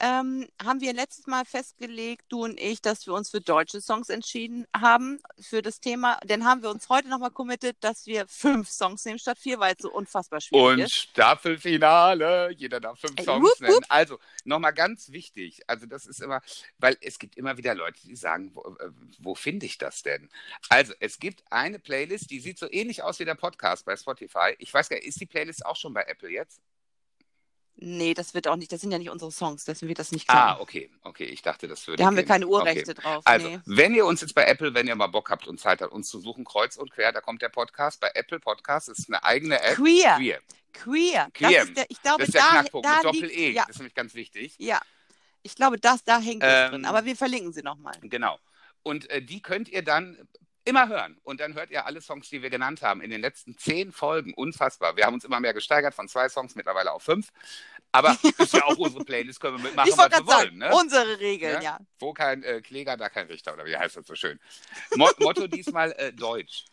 [0.00, 4.08] ähm, haben wir letztes Mal festgelegt, du und ich, dass wir uns für deutsche Songs
[4.08, 6.18] entschieden haben für das Thema.
[6.24, 9.74] Dann haben wir uns heute nochmal committed, dass wir fünf Songs nehmen statt vier, weil
[9.74, 10.84] es so unfassbar schwierig und ist.
[10.84, 13.74] Und Staffelfinale, jeder darf fünf Ey, Songs wupp, nennen.
[13.74, 13.84] Wupp.
[13.88, 16.40] Also nochmal ganz wichtig, also das ist immer,
[16.78, 20.28] weil es gibt immer wieder Leute, die sagen, wo, äh, wo finde ich das denn?
[20.68, 24.54] Also es gibt eine Playlist, die sieht so ähnlich aus wie der Podcast bei Spotify.
[24.58, 26.60] Ich weiß gar nicht, ist die Playlist auch schon bei Apple jetzt?
[27.80, 30.26] Nee, das wird auch nicht, das sind ja nicht unsere Songs, deswegen wird das nicht
[30.26, 30.56] klar.
[30.56, 31.26] Ah, okay, okay.
[31.26, 32.00] Ich dachte, das würde.
[32.02, 33.00] da haben wir keine Urrechte Okay.
[33.00, 33.22] drauf.
[33.24, 33.60] Also, nee.
[33.66, 36.08] wenn ihr uns jetzt bei Apple, wenn ihr mal Bock habt und Zeit habt, uns
[36.08, 38.00] zu suchen, kreuz und quer, da kommt der Podcast.
[38.00, 39.76] Bei Apple Podcast ist eine eigene App.
[39.76, 40.16] Queer.
[40.16, 40.40] Queer.
[40.72, 41.28] Queer.
[41.34, 41.50] Queer.
[41.60, 43.50] Das ist der, ich glaube, Das ist der da, Knackpunkt da mit Doppel-E.
[43.52, 44.54] ja, Das ist nämlich ganz wichtig.
[44.58, 44.80] ja.
[45.42, 46.84] Ich glaube, das, da hängt es Ähm, drin.
[46.84, 47.94] Aber wir verlinken sie nochmal.
[48.02, 48.38] Genau.
[48.82, 50.18] Und äh, die könnt ihr dann
[50.68, 51.18] immer hören.
[51.22, 54.34] Und dann hört ihr alle Songs, die wir genannt haben, in den letzten zehn Folgen.
[54.34, 54.96] Unfassbar.
[54.96, 57.28] Wir haben uns immer mehr gesteigert, von zwei Songs mittlerweile auf fünf.
[57.90, 60.36] Aber ist ja auch unsere Playlist, können wir mitmachen, was wir gerade wollen.
[60.38, 60.74] sagen, Ne?
[60.74, 61.78] unsere Regeln, ja.
[61.98, 63.54] Wo kein äh, Kläger, da kein Richter.
[63.54, 64.38] Oder wie heißt das so schön?
[64.94, 66.66] Mo Motto diesmal äh, Deutsch.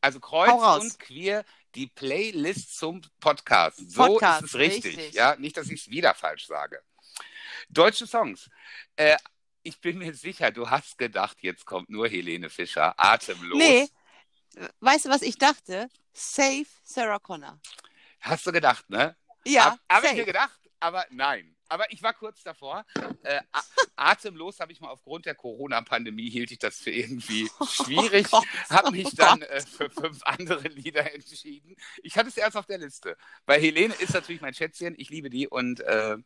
[0.00, 1.44] Also Kreuz und Queer,
[1.76, 3.78] die Playlist zum Podcast.
[3.90, 4.96] So Podcast, ist es richtig.
[4.98, 5.14] richtig.
[5.14, 6.80] Ja, nicht, dass ich es wieder falsch sage.
[7.68, 8.50] Deutsche Songs.
[8.96, 9.16] Äh,
[9.64, 13.58] ich bin mir sicher, du hast gedacht, jetzt kommt nur Helene Fischer, atemlos.
[13.58, 13.88] Nee,
[14.80, 15.88] weißt du, was ich dachte?
[16.12, 17.58] Save Sarah Connor.
[18.20, 19.16] Hast du gedacht, ne?
[19.44, 20.26] Ja, Habe ich mir safe.
[20.26, 21.56] gedacht, aber nein.
[21.68, 22.84] Aber ich war kurz davor.
[23.22, 23.40] Äh,
[23.96, 28.26] atemlos habe ich mal aufgrund der Corona-Pandemie hielt ich das für irgendwie schwierig.
[28.32, 31.74] Oh habe mich oh dann äh, für fünf andere Lieder entschieden.
[32.02, 33.16] Ich hatte es erst auf der Liste.
[33.46, 34.94] Weil Helene ist natürlich mein Schätzchen.
[34.98, 35.48] Ich liebe die.
[35.48, 36.18] Und äh,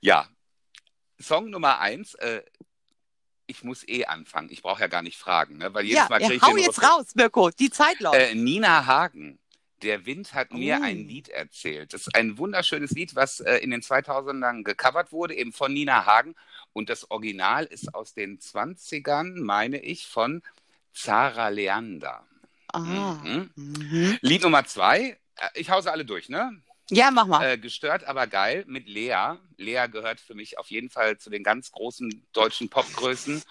[0.00, 0.28] ja,
[1.20, 2.14] Song Nummer eins.
[2.14, 2.42] Äh,
[3.48, 4.50] ich muss eh anfangen.
[4.50, 5.72] Ich brauche ja gar nicht fragen, ne?
[5.72, 7.50] weil jedes Ja, Mal ja kriege ich hau jetzt Refrain- raus, Mirko.
[7.50, 8.16] Die Zeit läuft.
[8.16, 9.38] äh, Nina Hagen.
[9.82, 10.84] Der Wind hat mir Oh.
[10.84, 11.92] ein Lied erzählt.
[11.92, 16.06] Das ist ein wunderschönes Lied, was äh, in den 2000ern gecovert wurde, eben von Nina
[16.06, 16.34] Hagen.
[16.72, 20.42] Und das Original ist aus den 20ern, meine ich, von
[20.92, 22.26] Zara Leander.
[22.72, 23.20] Aha.
[23.22, 23.50] Mhm.
[23.54, 24.18] Mhm.
[24.22, 26.50] Lied Nummer zwei, äh, ich hause alle durch, ne?
[26.90, 27.44] Ja, mach mal.
[27.44, 29.36] Äh, gestört, aber geil mit Lea.
[29.56, 33.42] Lea gehört für mich auf jeden Fall zu den ganz großen deutschen Popgrößen.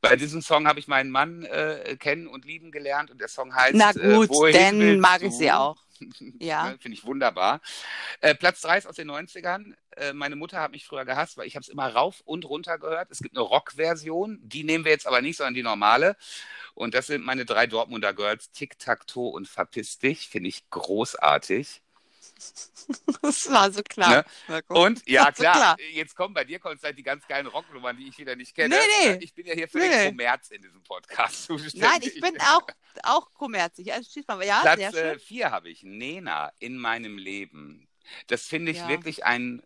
[0.00, 3.54] Bei diesem Song habe ich meinen Mann äh, kennen und lieben gelernt und der Song
[3.54, 5.76] heißt Na gut, äh, dann mag ich sie auch.
[6.40, 6.70] Ja.
[6.70, 7.60] Ne, Finde ich wunderbar.
[8.20, 9.74] Äh, Platz 3 ist aus den 90ern.
[9.96, 12.78] Äh, meine Mutter hat mich früher gehasst, weil ich habe es immer rauf und runter
[12.78, 13.10] gehört.
[13.12, 16.16] Es gibt eine Rock-Version, die nehmen wir jetzt aber nicht, sondern die normale.
[16.74, 20.28] Und das sind meine drei Dortmunder Girls, Tic-Tac-Toe und Verpiss dich.
[20.28, 21.83] Finde ich großartig.
[23.22, 24.24] Das war so klar.
[24.48, 24.62] Ne?
[24.68, 25.76] Und ja, klar, klar.
[25.92, 28.76] jetzt kommen bei dir konstant die ganz geilen Rocknummern, die ich wieder nicht kenne.
[29.02, 29.18] Nee, nee.
[29.24, 30.08] Ich bin ja hier für Nee, den.
[30.10, 31.80] Kommerz in diesem Podcast zuständig.
[31.80, 32.66] Nein, ich bin auch,
[33.02, 33.92] auch kommerzig.
[33.92, 34.44] Also, schieß mal.
[34.44, 37.88] Ja, Platz äh, vier habe ich, Nena in meinem Leben.
[38.26, 38.88] Das finde ich Ja.
[38.88, 39.62] wirklich einen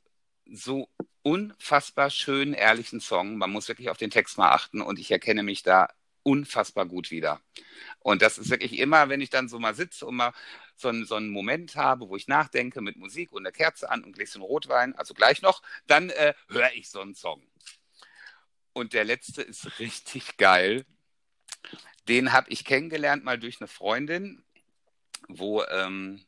[0.47, 0.89] so
[1.23, 3.37] unfassbar schönen, ehrlichen Song.
[3.37, 5.89] Man muss wirklich auf den Text mal achten und ich erkenne mich da
[6.23, 7.41] unfassbar gut wieder.
[8.09, 10.33] Und das ist wirklich immer, wenn ich dann so mal sitze und mal
[10.75, 14.01] so einen, so einen Moment habe, wo ich nachdenke mit Musik und eine Kerze an
[14.01, 17.47] und ein Gläschen Rotwein, also gleich noch, dann äh, höre ich so einen Song.
[18.73, 20.87] Und der letzte ist richtig geil.
[22.09, 24.43] Den habe ich kennengelernt mal durch eine Freundin,
[25.29, 26.25] wo ähm,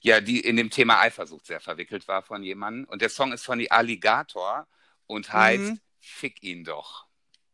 [0.00, 2.84] ja die in dem Thema Eifersucht sehr verwickelt war von jemandem.
[2.86, 4.66] Und der Song ist von die Alligator
[5.06, 5.80] und heißt Mhm.
[6.00, 7.06] Fick ihn doch.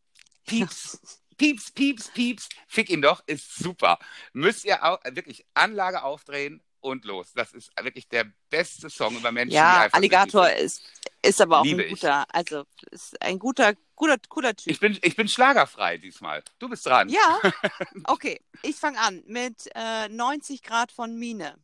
[0.47, 2.49] Pieps, pieps, pieps, pieps.
[2.69, 3.99] Fick ihn doch ist super.
[4.33, 7.33] Müsst ihr auch wirklich Anlage aufdrehen und los.
[7.33, 10.83] Das ist wirklich der beste Song über Menschen, Ja, Alligator ist,
[11.21, 12.01] ist aber auch Liebe ein ich.
[12.01, 14.71] guter, also ist ein guter, guter, cooler Typ.
[14.71, 16.45] Ich bin, ich bin schlagerfrei diesmal.
[16.61, 17.09] Du bist dran.
[17.09, 17.41] Ja,
[18.05, 18.41] okay.
[18.63, 21.57] Ich fange an mit äh, 90 Grad von Mine.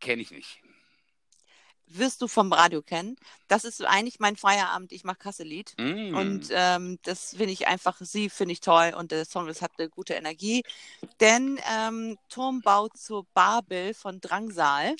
[0.00, 0.60] Kenne ich nicht.
[1.86, 3.16] Wirst du vom Radio kennen.
[3.46, 4.92] Das ist eigentlich mein Feierabend.
[4.92, 5.74] Ich mache Kasselied.
[5.78, 6.14] Mm.
[6.14, 9.72] Und ähm, das finde ich einfach, sie finde ich toll und der Song, das hat
[9.78, 10.62] eine gute Energie.
[11.20, 14.96] Denn ähm, Turmbau zur Babel von Drangsal,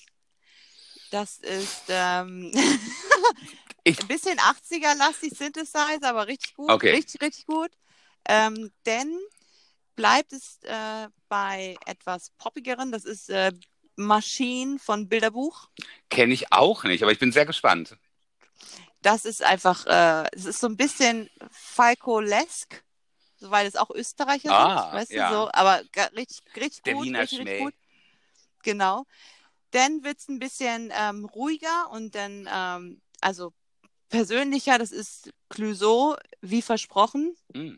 [1.11, 2.53] das ist ähm,
[3.87, 6.91] ein bisschen 80er-lastig Synthesizer, aber richtig gut, Okay.
[6.93, 7.71] richtig, richtig gut.
[8.27, 9.19] Ähm, denn
[9.97, 13.53] bleibt es äh, bei etwas poppigeren, das ist äh,
[13.97, 15.69] Maschinen von Bilderbuch.
[16.11, 17.97] Kenne ich auch nicht, aber ich bin sehr gespannt.
[19.03, 22.83] Das ist einfach, äh, es ist so ein bisschen Falco-lesk,
[23.41, 25.29] weil es auch Österreicher Ah, sind, weißt ja.
[25.29, 25.83] du, so, aber
[26.17, 27.75] richtig, richtig Der gut, Wiener richtig, richtig gut.
[28.63, 29.05] Genau.
[29.73, 33.53] Dann wird es ein bisschen ähm, ruhiger und dann, ähm, also
[34.09, 37.37] persönlicher, das ist Clouseau, wie versprochen.
[37.53, 37.75] Mm.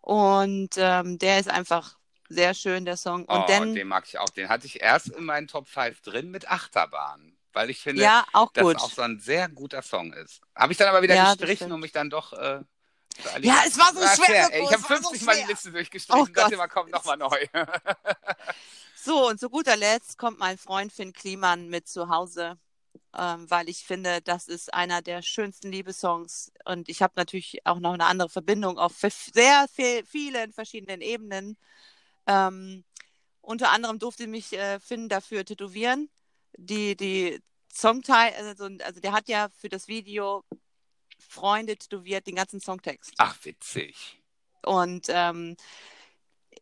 [0.00, 1.96] Und ähm, der ist einfach
[2.34, 3.24] sehr schön, der Song.
[3.24, 4.30] Und oh, dann, den mag ich auch.
[4.30, 8.24] Den hatte ich erst in meinen Top 5 drin mit Achterbahn, weil ich finde, ja,
[8.32, 8.76] auch dass gut.
[8.76, 10.40] es auch so ein sehr guter Song ist.
[10.54, 12.32] Habe ich dann aber wieder Ja, gestrichen und mich dann doch.
[12.32, 12.60] Äh,
[13.42, 15.52] Ja, es war so schwer, Ey, ich habe war so 50 Mal die.
[15.52, 16.22] Liste durchgestrichen.
[16.22, 17.46] Oh dachte immer, komm nochmal neu.
[18.96, 22.58] So, und zu guter Letzt kommt mein Freund Finn Kliman mit zu Hause,
[23.16, 26.52] ähm, weil ich finde, das ist einer der schönsten Liebessongs.
[26.64, 31.58] Und ich habe natürlich auch noch eine andere Verbindung auf sehr viel, vielen verschiedenen Ebenen.
[32.26, 32.84] Ähm,
[33.40, 36.08] unter anderem durfte mich äh, Finn dafür tätowieren.
[36.56, 40.44] Die, die Songteil, also, also der hat ja für das Video
[41.18, 43.12] Freunde tätowiert den ganzen Songtext.
[43.18, 44.22] Ach, witzig.
[44.62, 45.56] Und ähm,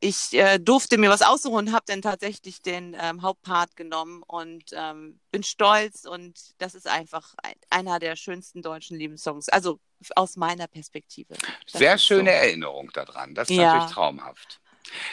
[0.01, 4.65] ich äh, durfte mir was aussuchen und habe dann tatsächlich den ähm, Hauptpart genommen und
[4.73, 9.79] ähm, bin stolz und das ist einfach ein, einer der schönsten deutschen Liebessongs, also
[10.17, 11.35] aus meiner Perspektive.
[11.71, 12.37] Das Sehr schöne so.
[12.37, 13.75] Erinnerung daran, das ist ja.
[13.75, 14.61] natürlich traumhaft.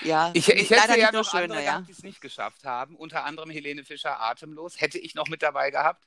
[0.02, 1.82] Ja, ich, ich hätte ja noch schöne, andere ja.
[1.82, 5.72] die es nicht geschafft haben, unter anderem Helene Fischer Atemlos, hätte ich noch mit dabei
[5.72, 6.06] gehabt.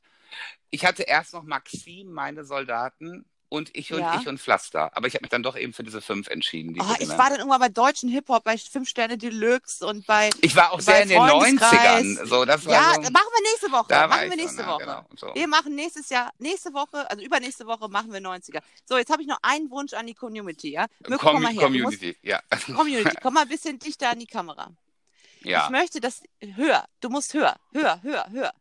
[0.70, 4.18] Ich hatte erst noch Maxim, meine Soldaten, und ich und ja.
[4.18, 4.96] ich und Pflaster.
[4.96, 6.74] Aber ich habe mich dann doch eben für diese fünf entschieden.
[6.80, 10.30] Oh, ich war dann irgendwann bei deutschen Hip-Hop, bei Fünf Sterne Deluxe und bei.
[10.40, 12.24] Ich war auch sehr in den 90ern.
[12.24, 14.08] So, das war ja, so, machen wir nächste Woche.
[14.08, 14.84] Machen wir nächste so, Woche.
[14.84, 15.34] Genau, so.
[15.34, 18.62] Wir machen nächstes Jahr, nächste Woche, also übernächste Woche machen wir 90er.
[18.86, 20.86] So, jetzt habe ich noch einen Wunsch an die Community, ja?
[21.06, 21.62] Mirko, Com komm mal her.
[21.62, 22.40] Community, musst, ja.
[22.74, 24.70] Community, komm mal ein bisschen dichter an die Kamera.
[25.42, 25.64] Ja.
[25.64, 26.86] Ich möchte das höher.
[27.00, 28.52] Du musst höher, höher, höher, höher.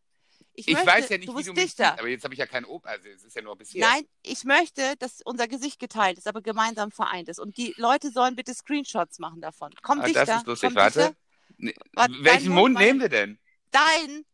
[0.54, 1.98] Ich, ich möchte, weiß ja nicht, du wie du mich dichter.
[1.98, 3.86] aber jetzt habe ich ja keinen Opa, also es ist ja nur bis hier.
[3.86, 7.38] Nein, ich möchte, dass unser Gesicht geteilt ist, aber gemeinsam vereint ist.
[7.38, 9.72] Und die Leute sollen bitte Screenshots machen davon.
[9.82, 10.26] Komm ah, dichter.
[10.26, 11.16] Das ist lustig, warte.
[11.56, 13.38] Ne, welchen Mund, Mund nehmen wir denn?
[13.70, 14.26] Dein.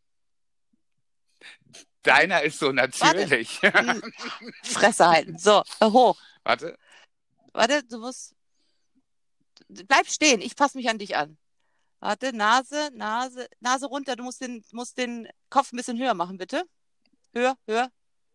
[2.02, 3.60] Deiner ist so natürlich.
[4.62, 5.38] Fresse halten.
[5.38, 6.18] So, hoch.
[6.42, 6.76] Warte.
[7.52, 8.34] Warte, du musst.
[9.68, 11.36] Bleib stehen, ich passe mich an dich an.
[12.00, 14.14] Warte, Nase, Nase, Nase runter.
[14.16, 16.64] Du musst den, musst den Kopf ein bisschen höher machen, bitte.
[17.34, 17.90] Höher, höher,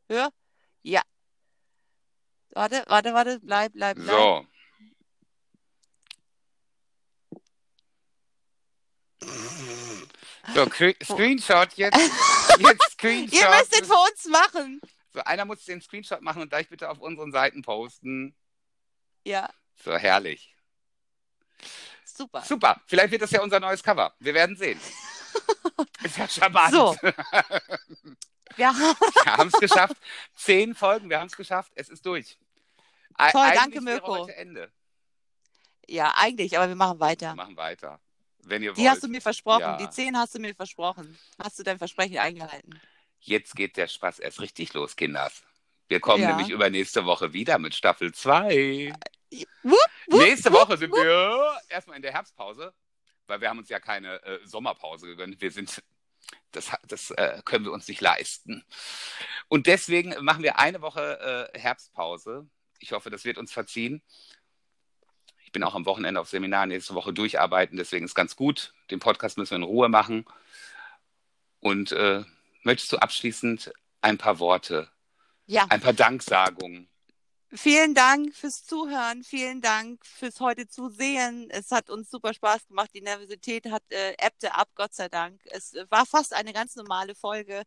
[0.09, 0.31] höher.
[0.81, 1.01] Ja.
[2.51, 3.39] Warte, warte, warte.
[3.39, 4.07] Bleib, bleib, bleib.
[4.07, 4.45] So.
[10.53, 10.65] So,
[11.03, 11.97] Screenshot jetzt.
[12.59, 13.39] Jetzt Screenshot.
[13.39, 14.81] Ihr müsst den für uns machen.
[15.13, 18.35] So, einer muss den Screenshot machen und gleich bitte auf unseren Seiten posten.
[19.25, 19.49] Ja.
[19.83, 20.52] So, herrlich.
[22.15, 22.41] Super.
[22.41, 22.81] Super.
[22.85, 24.13] Vielleicht wird das ja unser neues Cover.
[24.19, 24.79] Wir werden sehen.
[26.03, 26.71] Ist ja charmant.
[26.71, 26.95] So.
[28.55, 28.71] Wir
[29.25, 29.95] haben es geschafft.
[30.35, 31.71] Zehn Folgen, wir haben es geschafft.
[31.73, 32.37] Es ist durch.
[33.17, 34.19] Toll, eigentlich danke Mirko.
[34.19, 34.71] Heute Ende.
[35.87, 37.31] Ja, eigentlich, aber wir machen weiter.
[37.31, 37.99] Wir machen weiter.
[38.43, 38.89] Wenn ihr Die wollt.
[38.89, 39.61] hast du mir versprochen.
[39.61, 39.77] Ja.
[39.77, 41.17] Die zehn hast du mir versprochen.
[41.41, 42.79] Hast du dein Versprechen eingehalten?
[43.21, 45.41] Jetzt geht der Spaß erst richtig los, Kinders.
[45.87, 46.29] Wir kommen ja.
[46.29, 48.93] nämlich übernächste Woche wieder mit Staffel 2.
[49.63, 49.77] Wupp,
[50.07, 52.73] wupp, Nächste wupp, Woche sind wir erstmal in der Herbstpause,
[53.27, 55.41] weil wir haben uns ja keine äh, Sommerpause gegönnt.
[55.41, 55.81] Wir sind,
[56.51, 58.63] das, das äh, können wir uns nicht leisten.
[59.47, 62.47] Und deswegen machen wir eine Woche äh, Herbstpause.
[62.79, 64.01] Ich hoffe, das wird uns verziehen.
[65.45, 68.73] Ich bin auch am Wochenende auf Seminar nächste Woche durcharbeiten, deswegen ist ganz gut.
[68.91, 70.25] Den Podcast müssen wir in Ruhe machen.
[71.59, 72.23] Und äh,
[72.63, 73.71] möchtest du abschließend
[74.01, 74.89] ein paar Worte,
[75.45, 75.65] ja.
[75.69, 76.89] ein paar Danksagungen
[77.55, 81.51] Vielen Dank fürs Zuhören, vielen Dank fürs heute Zusehen.
[81.51, 82.89] Es hat uns super Spaß gemacht.
[82.95, 85.39] Die Nervosität hat äh, ebbte ab, Gott sei Dank.
[85.51, 87.61] Es war fast eine ganz normale Folge.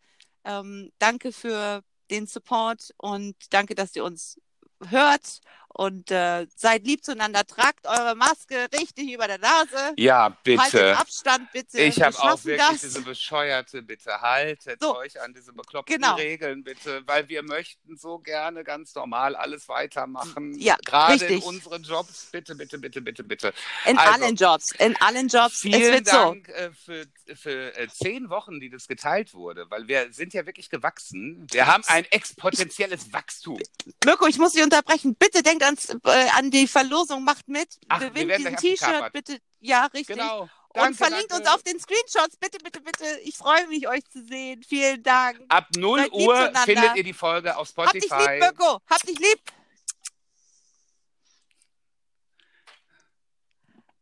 [0.45, 4.41] Ähm, danke für den Support und danke, dass ihr uns
[4.89, 5.41] hört
[5.77, 7.47] und äh, seid lieb zueinander.
[7.47, 9.93] Tragt eure Maske richtig über der Nase.
[9.97, 10.63] Ja, bitte.
[10.63, 11.81] Haltet Abstand, bitte.
[11.83, 12.81] Ich habe auch wirklich das.
[12.81, 16.15] diese bescheuerte, bitte haltet so, euch an diese bekloppten genau.
[16.15, 20.59] Regeln, bitte, weil wir möchten so gerne ganz normal alles weitermachen.
[20.59, 21.43] Ja, Gerade richtig.
[21.43, 22.29] in unseren Jobs.
[22.33, 23.53] Bitte, bitte, bitte, bitte, bitte.
[23.85, 25.61] In also, allen Jobs, in allen Jobs.
[25.61, 26.53] Vielen Dank so.
[26.55, 27.07] äh, für,
[27.37, 31.47] für äh, zehn Wochen, die das geteilt wurde, weil wir sind ja wirklich gewachsen.
[31.51, 33.59] Wir haben ein exponentielles Wachstum.
[34.07, 35.15] Mirko, ich muss Sie unterbrechen.
[35.17, 37.69] Bitte denkt ans, äh, an die Verlosung, macht mit.
[37.89, 39.39] Ach, Gewinnt diesen T-Shirt, bitte.
[39.61, 40.17] Ja, richtig.
[40.17, 40.49] Genau.
[40.73, 41.49] Danke, und verlinkt danke.
[41.49, 42.37] uns auf den Screenshots.
[42.37, 43.05] Bitte, bitte, bitte.
[43.25, 44.63] Ich freue mich, euch zu sehen.
[44.63, 45.41] Vielen Dank.
[45.49, 48.09] Ab 0 Seid Uhr findet ihr die Folge auf Spotify.
[48.09, 48.81] Hab dich lieb, Mirko.
[48.87, 49.41] Hab dich lieb.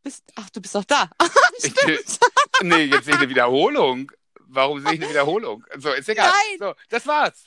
[0.03, 1.09] Bist, ach, du bist doch da.
[1.59, 2.19] Stimmt.
[2.61, 4.11] nee, jetzt sehe ich eine Wiederholung.
[4.41, 5.65] Warum sehe ich eine Wiederholung?
[5.77, 6.29] So, ist egal.
[6.29, 6.57] Nein.
[6.59, 7.45] So, das war's.